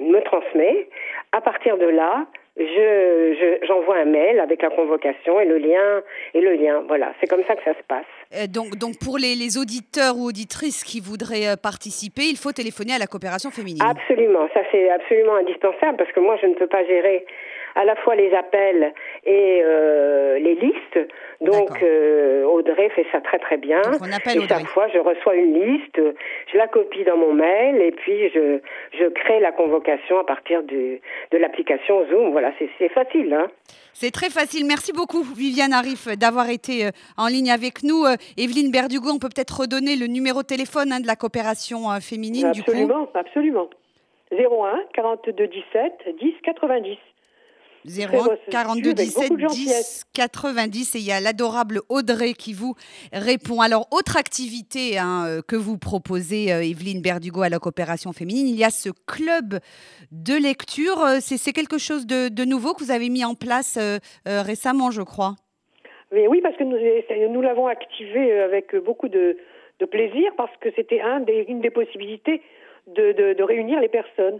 me 0.00 0.20
transmet, 0.22 0.88
à 1.30 1.40
partir 1.40 1.78
de 1.78 1.86
là, 1.86 2.26
je, 2.58 3.34
je- 3.38 3.66
j'envoie 3.66 3.98
un 3.98 4.04
mail 4.06 4.40
avec 4.40 4.62
la 4.62 4.70
convocation 4.70 5.40
et 5.40 5.44
le 5.44 5.58
lien 5.58 6.02
et 6.34 6.40
le 6.40 6.54
lien. 6.54 6.82
Voilà, 6.88 7.12
c'est 7.20 7.26
comme 7.26 7.42
ça 7.46 7.54
que 7.54 7.62
ça 7.64 7.74
se 7.74 7.82
passe. 7.86 8.04
Euh, 8.34 8.46
donc, 8.46 8.76
donc, 8.76 8.94
pour 9.02 9.18
les, 9.18 9.34
les 9.34 9.58
auditeurs 9.58 10.16
ou 10.16 10.28
auditrices 10.28 10.82
qui 10.84 11.00
voudraient 11.00 11.48
euh, 11.48 11.56
participer, 11.56 12.22
il 12.24 12.36
faut 12.36 12.52
téléphoner 12.52 12.94
à 12.94 12.98
la 12.98 13.06
coopération 13.06 13.50
féminine. 13.50 13.82
Absolument, 13.84 14.48
ça 14.54 14.60
c'est 14.72 14.88
absolument 14.90 15.36
indispensable 15.36 15.96
parce 15.98 16.10
que 16.12 16.20
moi 16.20 16.36
je 16.40 16.46
ne 16.46 16.54
peux 16.54 16.66
pas 16.66 16.84
gérer 16.86 17.26
à 17.76 17.84
la 17.84 17.94
fois 17.96 18.16
les 18.16 18.32
appels 18.32 18.92
et 19.24 19.60
euh, 19.62 20.38
les 20.38 20.54
listes. 20.54 20.98
Donc 21.42 21.82
euh, 21.82 22.44
Audrey 22.44 22.88
fait 22.90 23.06
ça 23.12 23.20
très 23.20 23.38
très 23.38 23.58
bien. 23.58 23.80
Donc, 23.82 24.00
on 24.00 24.12
appelle 24.12 24.38
et 24.38 24.44
Audrey. 24.44 24.58
chaque 24.60 24.68
fois 24.68 24.88
je 24.92 24.98
reçois 24.98 25.36
une 25.36 25.62
liste, 25.62 26.00
je 26.52 26.56
la 26.56 26.66
copie 26.66 27.04
dans 27.04 27.18
mon 27.18 27.34
mail 27.34 27.80
et 27.82 27.92
puis 27.92 28.30
je 28.30 28.58
je 28.98 29.04
crée 29.10 29.40
la 29.40 29.52
convocation 29.52 30.18
à 30.18 30.24
partir 30.24 30.62
du, 30.62 31.00
de 31.30 31.38
l'application 31.38 32.06
Zoom. 32.08 32.32
Voilà, 32.32 32.50
c'est 32.78 32.88
facile. 32.88 33.34
Hein. 33.34 33.48
C'est 33.92 34.10
très 34.10 34.30
facile. 34.30 34.66
Merci 34.66 34.92
beaucoup, 34.92 35.22
Viviane 35.22 35.72
Arif, 35.74 36.08
d'avoir 36.16 36.48
été 36.48 36.86
euh, 36.86 36.90
en 37.18 37.26
ligne 37.26 37.50
avec 37.50 37.82
nous. 37.82 38.04
Evelyne 38.38 38.70
Berdugo, 38.70 39.10
on 39.10 39.18
peut 39.18 39.28
peut-être 39.28 39.60
redonner 39.60 39.96
le 39.96 40.06
numéro 40.06 40.40
de 40.42 40.46
téléphone 40.46 40.92
hein, 40.92 41.00
de 41.00 41.06
la 41.06 41.16
coopération 41.16 41.88
féminine, 42.00 42.52
du 42.52 42.62
coup. 42.62 42.70
Absolument, 42.70 43.08
absolument. 43.14 43.68
01 44.32 44.80
42 44.94 45.46
17 45.46 46.16
10 46.18 46.34
90. 46.42 46.98
01 47.86 48.06
reçu 48.18 48.40
42 48.50 48.90
avec 48.90 48.96
17 48.96 49.28
beaucoup 49.28 49.40
de 49.40 49.46
10 49.48 49.48
gentillesse. 49.48 50.04
90 50.12 50.94
et 50.94 50.98
il 50.98 51.04
y 51.04 51.12
a 51.12 51.20
l'adorable 51.20 51.80
Audrey 51.88 52.32
qui 52.32 52.52
vous 52.52 52.74
répond. 53.12 53.60
Alors, 53.60 53.86
autre 53.90 54.16
activité 54.16 54.98
hein, 54.98 55.24
euh, 55.26 55.42
que 55.46 55.56
vous 55.56 55.78
proposez, 55.78 56.52
euh, 56.52 56.62
Evelyne 56.62 57.00
Berdugo, 57.02 57.42
à 57.42 57.48
la 57.48 57.58
coopération 57.58 58.12
féminine, 58.12 58.48
il 58.48 58.56
y 58.56 58.64
a 58.64 58.70
ce 58.70 58.90
club 59.06 59.60
de 60.10 60.34
lecture. 60.34 61.00
Euh, 61.00 61.16
C'est 61.20 61.52
quelque 61.52 61.78
chose 61.78 62.06
de, 62.06 62.28
de 62.28 62.44
nouveau 62.44 62.74
que 62.74 62.82
vous 62.82 62.90
avez 62.90 63.08
mis 63.08 63.24
en 63.24 63.34
place 63.34 63.76
euh, 63.80 63.98
euh, 64.28 64.42
récemment, 64.42 64.90
je 64.90 65.02
crois? 65.02 65.36
Mais 66.12 66.28
oui, 66.28 66.40
parce 66.40 66.56
que 66.56 66.64
nous, 66.64 66.78
nous 67.32 67.42
l'avons 67.42 67.66
activé 67.66 68.40
avec 68.40 68.76
beaucoup 68.76 69.08
de, 69.08 69.36
de 69.80 69.86
plaisir, 69.86 70.32
parce 70.36 70.56
que 70.60 70.68
c'était 70.76 71.00
un 71.00 71.20
des, 71.20 71.44
une 71.48 71.60
des 71.60 71.70
possibilités 71.70 72.42
de 72.86 73.42
réunir 73.42 73.80
les 73.80 73.88
personnes. 73.88 74.38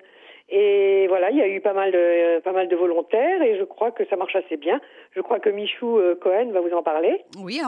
Et 0.49 1.07
voilà, 1.09 1.31
il 1.31 1.37
y 1.37 1.43
a 1.43 1.49
eu 1.49 1.61
pas 1.61 1.73
mal, 1.73 1.91
de, 1.91 2.39
pas 2.41 2.53
mal 2.53 2.69
de 2.69 2.77
volontaires 2.77 3.43
et 3.43 3.59
je 3.59 3.65
crois 3.65 3.91
que 3.91 4.05
ça 4.07 4.15
marche 4.15 4.37
assez 4.37 4.57
bien. 4.57 4.81
Je 5.15 5.21
crois 5.21 5.41
que 5.41 5.49
Michou 5.51 5.99
euh, 5.99 6.15
Cohen 6.15 6.51
va 6.53 6.61
vous 6.61 6.71
en 6.71 6.85
parler. 6.85 7.25
Oui, 7.43 7.61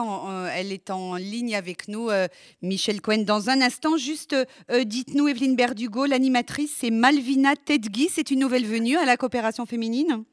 elle 0.57 0.71
est 0.71 0.89
en 0.89 1.15
ligne 1.15 1.55
avec 1.55 1.89
nous, 1.89 2.09
euh, 2.09 2.27
Michel 2.61 3.01
Cohen. 3.01 3.25
Dans 3.27 3.49
un 3.49 3.61
instant, 3.61 3.97
juste 3.97 4.33
euh, 4.33 4.83
dites-nous, 4.85 5.27
Evelyne 5.27 5.57
Berdugo, 5.57 6.05
l'animatrice, 6.05 6.77
c'est 6.79 6.91
Malvina 6.91 7.55
Tedgui, 7.55 8.07
c'est 8.07 8.31
une 8.31 8.39
nouvelle 8.39 8.65
venue 8.65 8.95
à 8.95 9.05
la 9.05 9.17
coopération 9.17 9.65
féminine? 9.65 10.23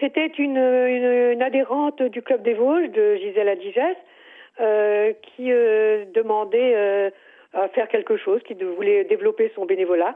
C'était 0.00 0.26
une, 0.38 0.56
une, 0.56 1.32
une 1.32 1.42
adhérente 1.42 2.02
du 2.02 2.22
Club 2.22 2.42
des 2.42 2.54
Vosges, 2.54 2.90
de 2.90 3.16
Gisèle 3.16 3.48
Adigès, 3.48 3.96
euh, 4.60 5.12
qui 5.22 5.52
euh, 5.52 6.04
demandait 6.12 6.74
euh, 6.74 7.10
à 7.54 7.68
faire 7.68 7.88
quelque 7.88 8.16
chose, 8.16 8.42
qui 8.42 8.54
voulait 8.54 9.04
développer 9.04 9.50
son 9.54 9.64
bénévolat. 9.64 10.14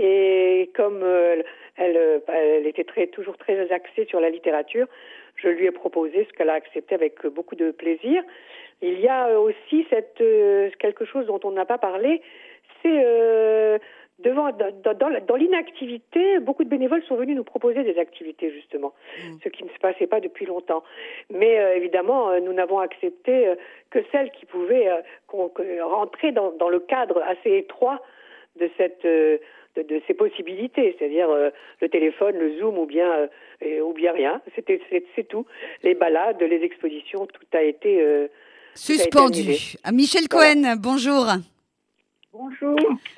Et 0.00 0.70
comme 0.74 1.00
euh, 1.02 1.42
elle, 1.76 1.96
euh, 1.96 2.18
elle 2.28 2.66
était 2.66 2.84
très, 2.84 3.08
toujours 3.08 3.36
très 3.36 3.70
axée 3.72 4.06
sur 4.06 4.20
la 4.20 4.30
littérature, 4.30 4.86
je 5.36 5.48
lui 5.48 5.66
ai 5.66 5.70
proposé 5.72 6.24
ce 6.28 6.32
qu'elle 6.34 6.50
a 6.50 6.54
accepté 6.54 6.94
avec 6.94 7.26
beaucoup 7.26 7.56
de 7.56 7.70
plaisir. 7.72 8.22
Il 8.80 9.00
y 9.00 9.08
a 9.08 9.28
euh, 9.28 9.38
aussi 9.38 9.86
cette, 9.90 10.20
euh, 10.20 10.70
quelque 10.78 11.04
chose 11.04 11.26
dont 11.26 11.40
on 11.42 11.50
n'a 11.50 11.64
pas 11.64 11.78
parlé, 11.78 12.22
c'est 12.82 13.02
euh, 13.04 13.78
devant 14.20 14.50
dans, 14.52 14.94
dans, 14.94 15.08
la- 15.08 15.20
dans 15.20 15.34
l'inactivité, 15.34 16.38
beaucoup 16.40 16.62
de 16.62 16.68
bénévoles 16.68 17.02
sont 17.04 17.16
venus 17.16 17.36
nous 17.36 17.44
proposer 17.44 17.82
des 17.82 17.98
activités 17.98 18.52
justement, 18.52 18.92
ce 19.42 19.48
qui 19.48 19.64
ne 19.64 19.68
se 19.68 19.78
passait 19.78 20.06
pas 20.06 20.20
depuis 20.20 20.46
longtemps. 20.46 20.84
Mais 21.30 21.58
euh, 21.58 21.74
évidemment, 21.76 22.38
nous 22.40 22.52
n'avons 22.52 22.78
accepté 22.78 23.52
que 23.90 23.98
celles 24.12 24.30
qui 24.30 24.46
pouvaient 24.46 24.88
que- 25.28 25.80
rentrer 25.82 26.30
dans, 26.30 26.52
dans 26.52 26.68
le 26.68 26.78
cadre 26.80 27.20
assez 27.22 27.56
étroit 27.56 28.00
de 28.60 28.68
cette 28.76 29.04
de, 29.78 29.82
de 29.94 30.02
ces 30.06 30.14
possibilités, 30.14 30.94
c'est-à-dire 30.98 31.30
euh, 31.30 31.50
le 31.80 31.88
téléphone, 31.88 32.36
le 32.36 32.58
zoom 32.58 32.76
ou 32.78 32.86
bien 32.86 33.10
euh, 33.10 33.26
et- 33.60 33.80
ou 33.80 33.92
bien 33.92 34.12
rien. 34.12 34.40
C'était 34.54 34.80
c'est 34.90 35.04
c'est 35.16 35.26
tout. 35.28 35.46
Les 35.82 35.94
balades, 35.94 36.40
les 36.42 36.62
expositions, 36.62 37.26
tout 37.26 37.46
a 37.56 37.62
été 37.62 38.00
euh, 38.02 38.26
tout 38.26 38.32
a 38.92 38.94
été 38.94 39.02
Suspendu. 39.02 39.42
Ah, 39.84 39.92
Michel 39.92 40.24
Voilà. 40.30 40.54
Cohen, 40.54 40.74
bonjour. 40.78 41.26
Bonjour. 42.30 42.76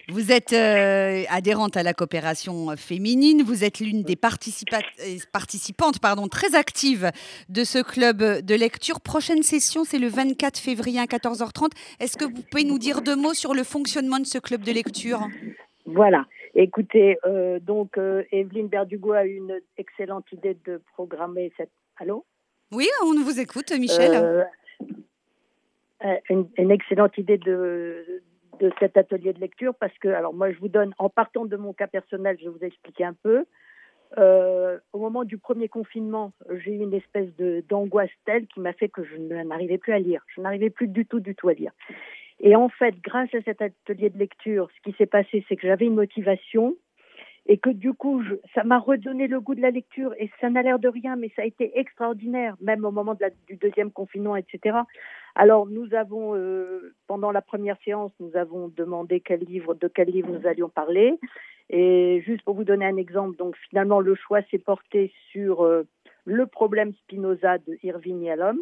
Vous 0.09 0.31
êtes 0.33 0.53
euh, 0.53 1.25
adhérente 1.29 1.77
à 1.77 1.83
la 1.83 1.92
coopération 1.92 2.75
féminine. 2.77 3.42
Vous 3.42 3.64
êtes 3.64 3.81
l'une 3.81 4.03
des 4.03 4.14
participa- 4.14 4.81
participantes 5.33 5.99
pardon, 5.99 6.29
très 6.29 6.55
actives 6.55 7.11
de 7.49 7.64
ce 7.64 7.83
club 7.83 8.18
de 8.23 8.55
lecture. 8.55 9.01
Prochaine 9.01 9.42
session, 9.42 9.85
c'est 9.85 9.99
le 9.99 10.07
24 10.07 10.59
février 10.59 11.01
à 11.01 11.05
14h30. 11.07 11.70
Est-ce 11.99 12.16
que 12.16 12.25
vous 12.25 12.42
pouvez 12.51 12.64
nous 12.64 12.79
dire 12.79 13.03
deux 13.03 13.16
mots 13.16 13.35
sur 13.35 13.53
le 13.53 13.64
fonctionnement 13.64 14.20
de 14.20 14.27
ce 14.27 14.38
club 14.38 14.62
de 14.62 14.73
lecture? 14.73 15.20
Voilà. 15.87 16.25
Écoutez, 16.54 17.18
euh, 17.24 17.60
donc 17.60 17.96
euh, 17.96 18.24
Evelyne 18.32 18.68
Berdugo 18.68 19.12
a 19.12 19.24
eu 19.24 19.36
une 19.36 19.60
excellente 19.78 20.30
idée 20.32 20.56
de 20.64 20.80
programmer 20.94 21.52
cette. 21.56 21.70
Allô? 21.96 22.24
Oui, 22.72 22.88
on 23.04 23.14
vous 23.22 23.40
écoute, 23.40 23.70
Michel. 23.78 24.12
Euh, 24.14 24.44
une, 26.28 26.48
une 26.56 26.70
excellente 26.70 27.16
idée 27.18 27.38
de, 27.38 28.22
de 28.58 28.72
cet 28.80 28.96
atelier 28.96 29.32
de 29.32 29.40
lecture 29.40 29.74
parce 29.74 29.96
que, 29.98 30.08
alors 30.08 30.32
moi 30.32 30.50
je 30.50 30.58
vous 30.58 30.68
donne, 30.68 30.94
en 30.98 31.08
partant 31.08 31.44
de 31.44 31.56
mon 31.56 31.72
cas 31.72 31.86
personnel, 31.86 32.36
je 32.40 32.44
vais 32.48 32.56
vous 32.58 32.64
expliquer 32.64 33.04
un 33.04 33.14
peu. 33.14 33.44
Au 34.16 34.98
moment 34.98 35.22
du 35.22 35.38
premier 35.38 35.68
confinement, 35.68 36.32
j'ai 36.64 36.72
eu 36.72 36.78
une 36.78 36.94
espèce 36.94 37.28
de 37.36 37.62
d'angoisse 37.68 38.10
telle 38.24 38.46
qui 38.48 38.58
m'a 38.58 38.72
fait 38.72 38.88
que 38.88 39.04
je 39.04 39.16
n'arrivais 39.16 39.78
plus 39.78 39.92
à 39.92 40.00
lire. 40.00 40.24
Je 40.34 40.40
n'arrivais 40.40 40.70
plus 40.70 40.88
du 40.88 41.06
tout, 41.06 41.20
du 41.20 41.36
tout 41.36 41.48
à 41.48 41.52
lire. 41.52 41.70
Et 42.40 42.57
en 42.57 42.68
fait, 42.68 42.94
grâce 43.03 43.33
à 43.35 43.42
cet 43.42 43.61
atelier 43.62 44.11
de 44.11 44.18
lecture, 44.18 44.68
ce 44.76 44.90
qui 44.90 44.96
s'est 44.96 45.07
passé, 45.07 45.44
c'est 45.48 45.57
que 45.57 45.66
j'avais 45.66 45.87
une 45.87 45.94
motivation 45.94 46.74
et 47.46 47.59
que 47.59 47.70
du 47.70 47.92
coup, 47.92 48.22
je- 48.22 48.35
ça 48.55 48.64
m'a 48.64 48.79
redonné 48.79 49.26
le 49.26 49.40
goût 49.40 49.55
de 49.55 49.61
la 49.61 49.70
lecture 49.70 50.14
et 50.18 50.31
ça 50.40 50.50
n'a 50.50 50.62
l'air 50.62 50.79
de 50.79 50.88
rien, 50.88 51.16
mais 51.16 51.31
ça 51.37 51.42
a 51.42 51.46
été 51.46 51.79
extraordinaire, 51.79 52.55
même 52.61 52.85
au 52.85 52.90
moment 52.90 53.16
du 53.46 53.57
deuxième 53.57 53.90
confinement, 53.90 54.37
etc. 54.37 54.79
Alors, 55.35 55.66
nous 55.66 55.92
avons, 55.94 56.35
euh, 56.35 56.94
pendant 57.07 57.31
la 57.33 57.42
première 57.42 57.76
séance, 57.85 58.12
nous 58.20 58.37
avons 58.37 58.68
demandé 58.68 59.20
quel 59.20 59.40
livre, 59.40 59.74
de 59.74 59.88
quel 59.88 60.09
livre 60.09 60.31
nous 60.31 60.46
allions 60.46 60.68
parler. 60.68 61.18
Et 61.70 62.22
juste 62.26 62.42
pour 62.42 62.55
vous 62.55 62.64
donner 62.64 62.85
un 62.85 62.96
exemple, 62.96 63.37
donc 63.37 63.57
finalement, 63.68 64.00
le 64.00 64.14
choix 64.14 64.42
s'est 64.50 64.59
porté 64.59 65.12
sur 65.31 65.62
euh, 65.62 65.85
le 66.24 66.46
problème 66.46 66.92
Spinoza 66.94 67.59
de 67.59 67.79
Irving 67.83 68.22
Yalom. 68.22 68.59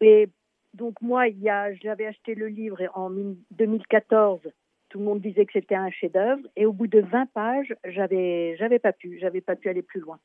Et 0.00 0.28
donc 0.74 1.00
moi, 1.00 1.28
il 1.28 1.38
y 1.40 1.48
a, 1.48 1.72
j'avais 1.74 2.06
acheté 2.06 2.34
le 2.34 2.48
livre 2.48 2.78
en 2.94 3.10
2014. 3.50 4.40
Tout 4.88 4.98
le 4.98 5.04
monde 5.04 5.20
disait 5.20 5.44
que 5.46 5.52
c'était 5.52 5.74
un 5.74 5.90
chef-d'œuvre. 5.90 6.42
Et 6.56 6.66
au 6.66 6.72
bout 6.72 6.86
de 6.86 7.00
20 7.00 7.26
pages, 7.32 7.74
j'avais, 7.84 8.56
j'avais 8.58 8.78
pas 8.78 8.92
pu, 8.92 9.18
j'avais 9.18 9.40
pas 9.40 9.56
pu 9.56 9.68
aller 9.68 9.82
plus 9.82 10.00
loin. 10.00 10.18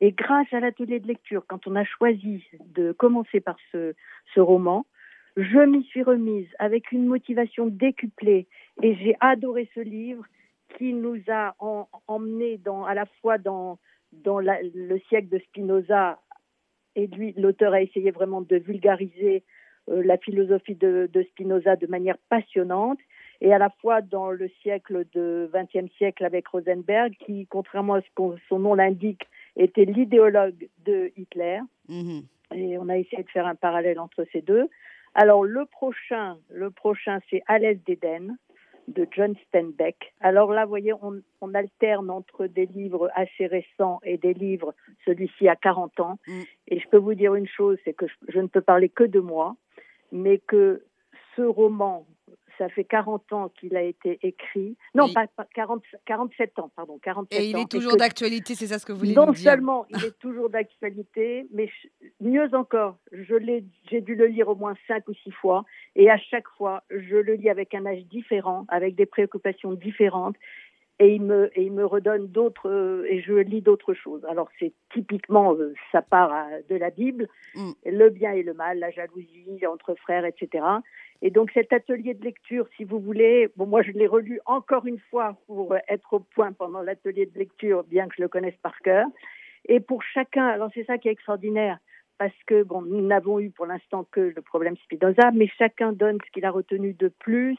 Et 0.00 0.12
grâce 0.12 0.52
à 0.52 0.60
l'atelier 0.60 1.00
de 1.00 1.06
lecture, 1.06 1.44
quand 1.48 1.66
on 1.66 1.74
a 1.74 1.84
choisi 1.84 2.44
de 2.66 2.92
commencer 2.92 3.40
par 3.40 3.56
ce, 3.72 3.94
ce 4.34 4.40
roman, 4.40 4.86
je 5.36 5.58
m'y 5.58 5.84
suis 5.84 6.02
remise 6.02 6.48
avec 6.58 6.92
une 6.92 7.06
motivation 7.06 7.66
décuplée 7.66 8.46
et 8.82 8.94
j'ai 8.96 9.16
adoré 9.20 9.70
ce 9.74 9.80
livre 9.80 10.24
qui 10.76 10.92
nous 10.92 11.18
a 11.28 11.54
en, 11.58 11.88
emmené 12.06 12.58
dans, 12.58 12.84
à 12.84 12.94
la 12.94 13.06
fois 13.20 13.38
dans, 13.38 13.78
dans 14.12 14.38
le 14.40 14.98
siècle 15.08 15.28
de 15.28 15.38
Spinoza 15.38 16.18
et 16.94 17.06
lui, 17.06 17.34
l'auteur 17.36 17.74
a 17.74 17.82
essayé 17.82 18.10
vraiment 18.10 18.40
de 18.40 18.56
vulgariser 18.56 19.44
la 19.88 20.18
philosophie 20.18 20.74
de, 20.74 21.08
de 21.12 21.22
Spinoza 21.24 21.76
de 21.76 21.86
manière 21.86 22.18
passionnante. 22.28 22.98
et 23.40 23.52
à 23.52 23.58
la 23.58 23.70
fois 23.80 24.00
dans 24.00 24.30
le 24.30 24.48
siècle 24.62 25.04
de 25.12 25.50
20e 25.52 25.90
siècle 25.96 26.24
avec 26.24 26.48
Rosenberg, 26.48 27.12
qui, 27.24 27.46
contrairement 27.46 27.94
à 27.94 28.00
ce 28.00 28.06
que 28.16 28.40
son 28.48 28.58
nom 28.58 28.74
l'indique, 28.74 29.26
était 29.56 29.84
l'idéologue 29.84 30.68
de 30.84 31.12
Hitler. 31.16 31.60
Mhm. 31.88 32.22
Et 32.54 32.78
on 32.78 32.88
a 32.88 32.96
essayé 32.96 33.22
de 33.22 33.30
faire 33.30 33.46
un 33.46 33.54
parallèle 33.54 33.98
entre 33.98 34.24
ces 34.32 34.40
deux. 34.40 34.68
Alors 35.14 35.44
le 35.44 35.64
prochain, 35.66 36.36
le 36.50 36.70
prochain, 36.70 37.20
c'est 37.30 37.42
À 37.46 37.58
l'aise 37.58 37.78
d'Éden 37.86 38.36
de 38.88 39.06
John 39.10 39.34
Steinbeck. 39.48 40.14
Alors 40.20 40.52
là, 40.52 40.64
vous 40.64 40.68
voyez, 40.68 40.92
on, 40.92 41.20
on 41.40 41.54
alterne 41.54 42.10
entre 42.10 42.46
des 42.46 42.66
livres 42.66 43.10
assez 43.14 43.46
récents 43.46 43.98
et 44.04 44.16
des 44.16 44.32
livres, 44.32 44.74
celui-ci 45.04 45.48
a 45.48 45.56
40 45.56 46.00
ans. 46.00 46.18
Mm. 46.26 46.40
Et 46.68 46.78
je 46.78 46.88
peux 46.88 46.98
vous 46.98 47.14
dire 47.14 47.34
une 47.34 47.48
chose, 47.48 47.78
c'est 47.84 47.94
que 47.94 48.06
je, 48.06 48.14
je 48.28 48.38
ne 48.38 48.46
peux 48.46 48.60
parler 48.60 48.88
que 48.88 49.04
de 49.04 49.20
moi, 49.20 49.56
mais 50.12 50.38
que 50.38 50.84
ce 51.36 51.42
roman, 51.42 52.06
ça 52.58 52.68
fait 52.68 52.84
40 52.84 53.32
ans 53.32 53.48
qu'il 53.50 53.76
a 53.76 53.82
été 53.82 54.18
écrit. 54.22 54.76
Non, 54.94 55.04
Oui. 55.04 55.12
pas, 55.12 55.26
pas 55.26 55.46
40, 55.54 55.82
47 56.06 56.58
ans, 56.58 56.70
pardon, 56.74 56.98
47 57.02 57.38
Et 57.38 57.50
il 57.50 57.58
est 57.58 57.70
toujours 57.70 57.96
d'actualité, 57.96 58.54
c'est 58.54 58.68
ça 58.68 58.78
ce 58.78 58.86
que 58.86 58.92
vous 58.92 59.00
voulez 59.00 59.14
non 59.14 59.26
nous 59.26 59.34
dire 59.34 59.52
seulement 59.52 59.86
il 59.90 60.04
est 60.04 60.18
toujours 60.18 60.48
d'actualité, 60.48 61.46
mais 61.52 61.68
mieux 62.20 62.48
encore, 62.54 62.96
je 63.12 63.34
l'ai, 63.34 63.64
j'ai 63.90 64.00
dû 64.00 64.14
le 64.14 64.26
lire 64.26 64.48
au 64.48 64.54
moins 64.54 64.74
cinq 64.88 65.06
ou 65.08 65.14
six 65.14 65.32
fois, 65.32 65.64
et 65.94 66.10
à 66.10 66.18
chaque 66.18 66.48
fois, 66.56 66.82
je 66.90 67.16
le 67.16 67.34
lis 67.34 67.50
avec 67.50 67.74
un 67.74 67.84
âge 67.86 68.04
différent, 68.06 68.64
avec 68.68 68.94
des 68.94 69.06
préoccupations 69.06 69.72
différentes, 69.74 70.36
et 70.98 71.14
il 71.14 71.22
me, 71.22 71.50
et 71.58 71.62
il 71.64 71.72
me 71.72 71.84
redonne 71.84 72.26
d'autres, 72.28 72.70
euh, 72.70 73.04
et 73.08 73.20
je 73.20 73.34
lis 73.34 73.60
d'autres 73.60 73.92
choses. 73.94 74.24
Alors 74.26 74.48
c'est 74.58 74.72
typiquement, 74.92 75.54
euh, 75.54 75.74
ça 75.92 76.00
part 76.02 76.32
à- 76.32 76.62
de 76.68 76.76
la 76.76 76.90
Bible, 76.90 77.28
Mm. 77.54 77.72
le 77.84 78.08
bien 78.10 78.32
et 78.32 78.42
le 78.42 78.54
mal, 78.54 78.78
la 78.78 78.90
jalousie 78.90 79.66
entre 79.70 79.94
frères, 79.94 80.24
etc. 80.24 80.64
Et 81.22 81.30
donc 81.30 81.50
cet 81.52 81.72
atelier 81.72 82.14
de 82.14 82.24
lecture, 82.24 82.66
si 82.76 82.84
vous 82.84 82.98
voulez, 82.98 83.50
bon 83.56 83.66
moi 83.66 83.82
je 83.82 83.90
l'ai 83.92 84.06
relu 84.06 84.40
encore 84.46 84.86
une 84.86 84.98
fois 85.10 85.36
pour 85.46 85.72
euh, 85.74 85.78
être 85.88 86.14
au 86.14 86.20
point 86.20 86.52
pendant 86.52 86.82
l'atelier 86.82 87.26
de 87.26 87.38
lecture, 87.38 87.84
bien 87.84 88.08
que 88.08 88.14
je 88.16 88.22
le 88.22 88.28
connaisse 88.28 88.56
par 88.62 88.78
cœur. 88.80 89.06
Et 89.68 89.80
pour 89.80 90.02
chacun, 90.02 90.46
alors 90.46 90.70
c'est 90.74 90.84
ça 90.84 90.96
qui 90.96 91.08
est 91.08 91.12
extraordinaire, 91.12 91.78
parce 92.18 92.36
que 92.46 92.62
bon, 92.62 92.80
nous 92.82 93.00
n'avons 93.06 93.38
eu 93.40 93.50
pour 93.50 93.66
l'instant 93.66 94.04
que 94.10 94.20
le 94.20 94.40
problème 94.42 94.76
Spinoza, 94.78 95.30
mais 95.32 95.48
chacun 95.58 95.92
donne 95.92 96.18
ce 96.24 96.30
qu'il 96.30 96.44
a 96.46 96.50
retenu 96.50 96.94
de 96.94 97.08
plus, 97.08 97.58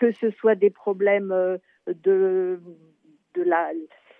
que 0.00 0.10
ce 0.12 0.30
soit 0.30 0.54
des 0.54 0.70
problèmes 0.70 1.30
euh, 1.32 1.58
de 2.04 2.60
de 3.34 3.42
la. 3.42 3.70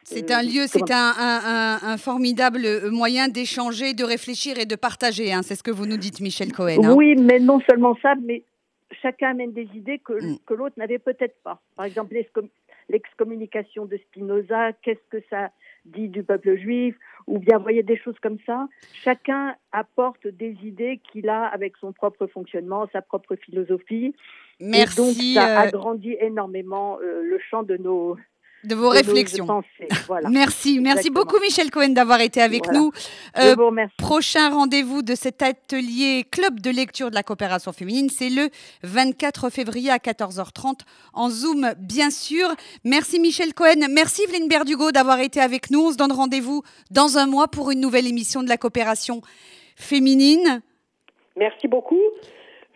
C'est 0.04 0.31
un 0.31 0.42
lieu, 0.42 0.66
c'est 0.66 0.90
un, 0.90 1.12
un- 1.18 1.42
un- 1.44 1.78
un 1.83 1.96
formidable 1.98 2.88
moyen 2.90 3.28
d'échanger, 3.28 3.92
de 3.92 4.04
réfléchir 4.04 4.59
et 4.59 4.64
de 4.64 4.74
partager. 4.76 5.33
hein. 5.33 5.42
C'est 5.42 5.54
ce 5.54 5.62
que 5.62 5.70
vous 5.70 5.85
nous 5.87 5.98
dites, 5.98 6.20
Michel 6.20 6.52
Cohen. 6.52 6.83
hein. 6.85 6.94
Oui, 6.96 7.14
mais 7.16 7.38
non 7.38 7.61
seulement 7.68 7.94
ça, 8.00 8.14
mais 8.22 8.42
chacun 9.02 9.31
amène 9.33 9.52
des 9.52 9.68
idées 9.74 9.98
que, 9.98 10.14
Mm. 10.14 10.38
que 10.46 10.54
l'autre 10.54 10.76
n'avait 10.78 10.98
peut-être 10.98 11.37
pas. 11.42 11.61
Par 11.76 11.85
exemple, 11.85 12.14
l'excom- 12.14 12.48
l'excommunication 12.88 13.85
de 13.85 13.96
Spinoza, 13.98 14.72
qu'est-ce 14.83 15.07
que 15.11 15.22
ça 15.28 15.50
dit 15.88 16.09
du 16.09 16.22
peuple 16.22 16.57
juif, 16.57 16.96
ou 17.27 17.38
bien, 17.38 17.59
vous 17.59 17.62
voyez, 17.62 17.83
des 17.83 17.96
choses 17.96 18.18
comme 18.22 18.38
ça. 18.46 18.68
Chacun 19.05 19.55
apporte 19.72 20.27
des 20.27 20.57
idées 20.62 21.01
qu'il 21.11 21.29
a 21.29 21.44
avec 21.46 21.77
son 21.77 21.92
propre 21.92 22.27
fonctionnement, 22.27 22.88
sa 22.92 23.03
propre 23.03 23.37
philosophie. 23.37 24.14
Merci 24.61 25.01
Et 25.01 25.05
donc, 25.05 25.14
ça 25.35 25.51
euh, 25.51 25.66
agrandit 25.66 26.16
énormément 26.20 26.98
euh, 27.01 27.22
le 27.22 27.38
champ 27.51 27.62
de 27.62 27.77
nos, 27.77 28.16
de 28.68 28.74
vos 28.74 28.92
de 28.92 28.98
réflexions. 28.98 29.46
pensées. 29.46 29.88
Voilà. 30.07 30.28
Merci, 30.31 30.78
merci 30.81 31.11
beaucoup 31.11 31.38
Michel 31.40 31.70
Cohen 31.70 31.88
d'avoir 31.90 32.20
été 32.20 32.40
avec 32.40 32.64
Voilà. 32.66 32.78
nous. 32.78 32.92
Euh, 33.38 33.54
vous. 33.57 33.70
Prochain 33.96 34.50
rendez-vous 34.50 35.02
de 35.02 35.14
cet 35.14 35.42
atelier 35.42 36.24
club 36.31 36.61
de 36.61 36.70
lecture 36.70 37.11
de 37.11 37.14
la 37.14 37.22
coopération 37.22 37.72
féminine, 37.72 38.09
c'est 38.11 38.31
le 38.31 38.50
24 38.83 39.50
février 39.50 39.90
à 39.90 39.96
14h30 39.98 40.81
en 41.14 41.31
Zoom, 41.31 41.72
bien 41.78 42.11
sûr. 42.11 42.48
Merci 42.85 43.18
Michel 43.18 43.54
Cohen, 43.54 43.87
merci 43.90 44.22
Evelyne 44.22 44.48
Berdugo 44.48 44.92
d'avoir 44.92 45.20
été 45.20 45.40
avec 45.40 45.70
nous. 45.70 45.81
On 45.87 45.92
se 45.92 45.96
donne 45.96 46.12
rendez-vous 46.12 46.62
dans 46.90 47.18
un 47.18 47.26
mois 47.26 47.48
pour 47.48 47.70
une 47.70 47.81
nouvelle 47.81 48.07
émission 48.07 48.42
de 48.42 48.48
la 48.48 48.57
coopération 48.57 49.22
féminine. 49.76 50.61
Merci 51.37 51.68
beaucoup. 51.68 52.00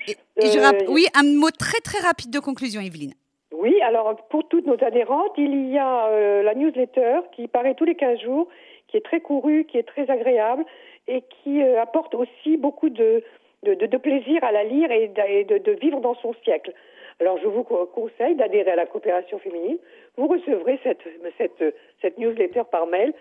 Et 0.08 0.16
je 0.52 0.58
Euh, 0.58 0.72
oui, 0.88 1.06
un 1.14 1.22
mot 1.24 1.50
très 1.50 1.80
très 1.80 1.98
rapide 1.98 2.30
de 2.30 2.38
conclusion, 2.38 2.80
Evelyne. 2.80 3.14
Oui, 3.62 3.80
alors 3.80 4.16
pour 4.28 4.48
toutes 4.48 4.66
nos 4.66 4.82
adhérentes, 4.82 5.34
il 5.36 5.70
y 5.70 5.78
a 5.78 6.08
euh, 6.08 6.42
la 6.42 6.56
newsletter 6.56 7.20
qui 7.30 7.46
paraît 7.46 7.76
tous 7.76 7.84
les 7.84 7.94
15 7.94 8.18
jours, 8.18 8.48
qui 8.88 8.96
est 8.96 9.04
très 9.04 9.20
courue, 9.20 9.66
qui 9.66 9.78
est 9.78 9.84
très 9.84 10.10
agréable 10.10 10.64
et 11.06 11.22
qui 11.22 11.62
euh, 11.62 11.80
apporte 11.80 12.12
aussi 12.16 12.56
beaucoup 12.56 12.88
de, 12.88 13.22
de, 13.62 13.96
plaisir 13.98 14.42
à 14.42 14.50
la 14.50 14.64
lire 14.64 14.90
et, 14.90 15.06
de, 15.06 15.70
vivre 15.80 16.00
dans 16.00 16.16
son 16.16 16.34
siècle. 16.42 16.72
Alors 17.20 17.38
je 17.38 17.46
vous 17.46 17.62
co- 17.62 17.86
conseille 17.86 18.34
d'adhérer 18.34 18.72
à 18.72 18.74
la 18.74 18.86
coopération 18.86 19.38
féminine. 19.38 19.78
Vous 20.16 20.26
recevrez 20.26 20.80
cette, 20.82 22.18
newsletter 22.18 22.62
par 22.68 22.88
mail 22.88 23.14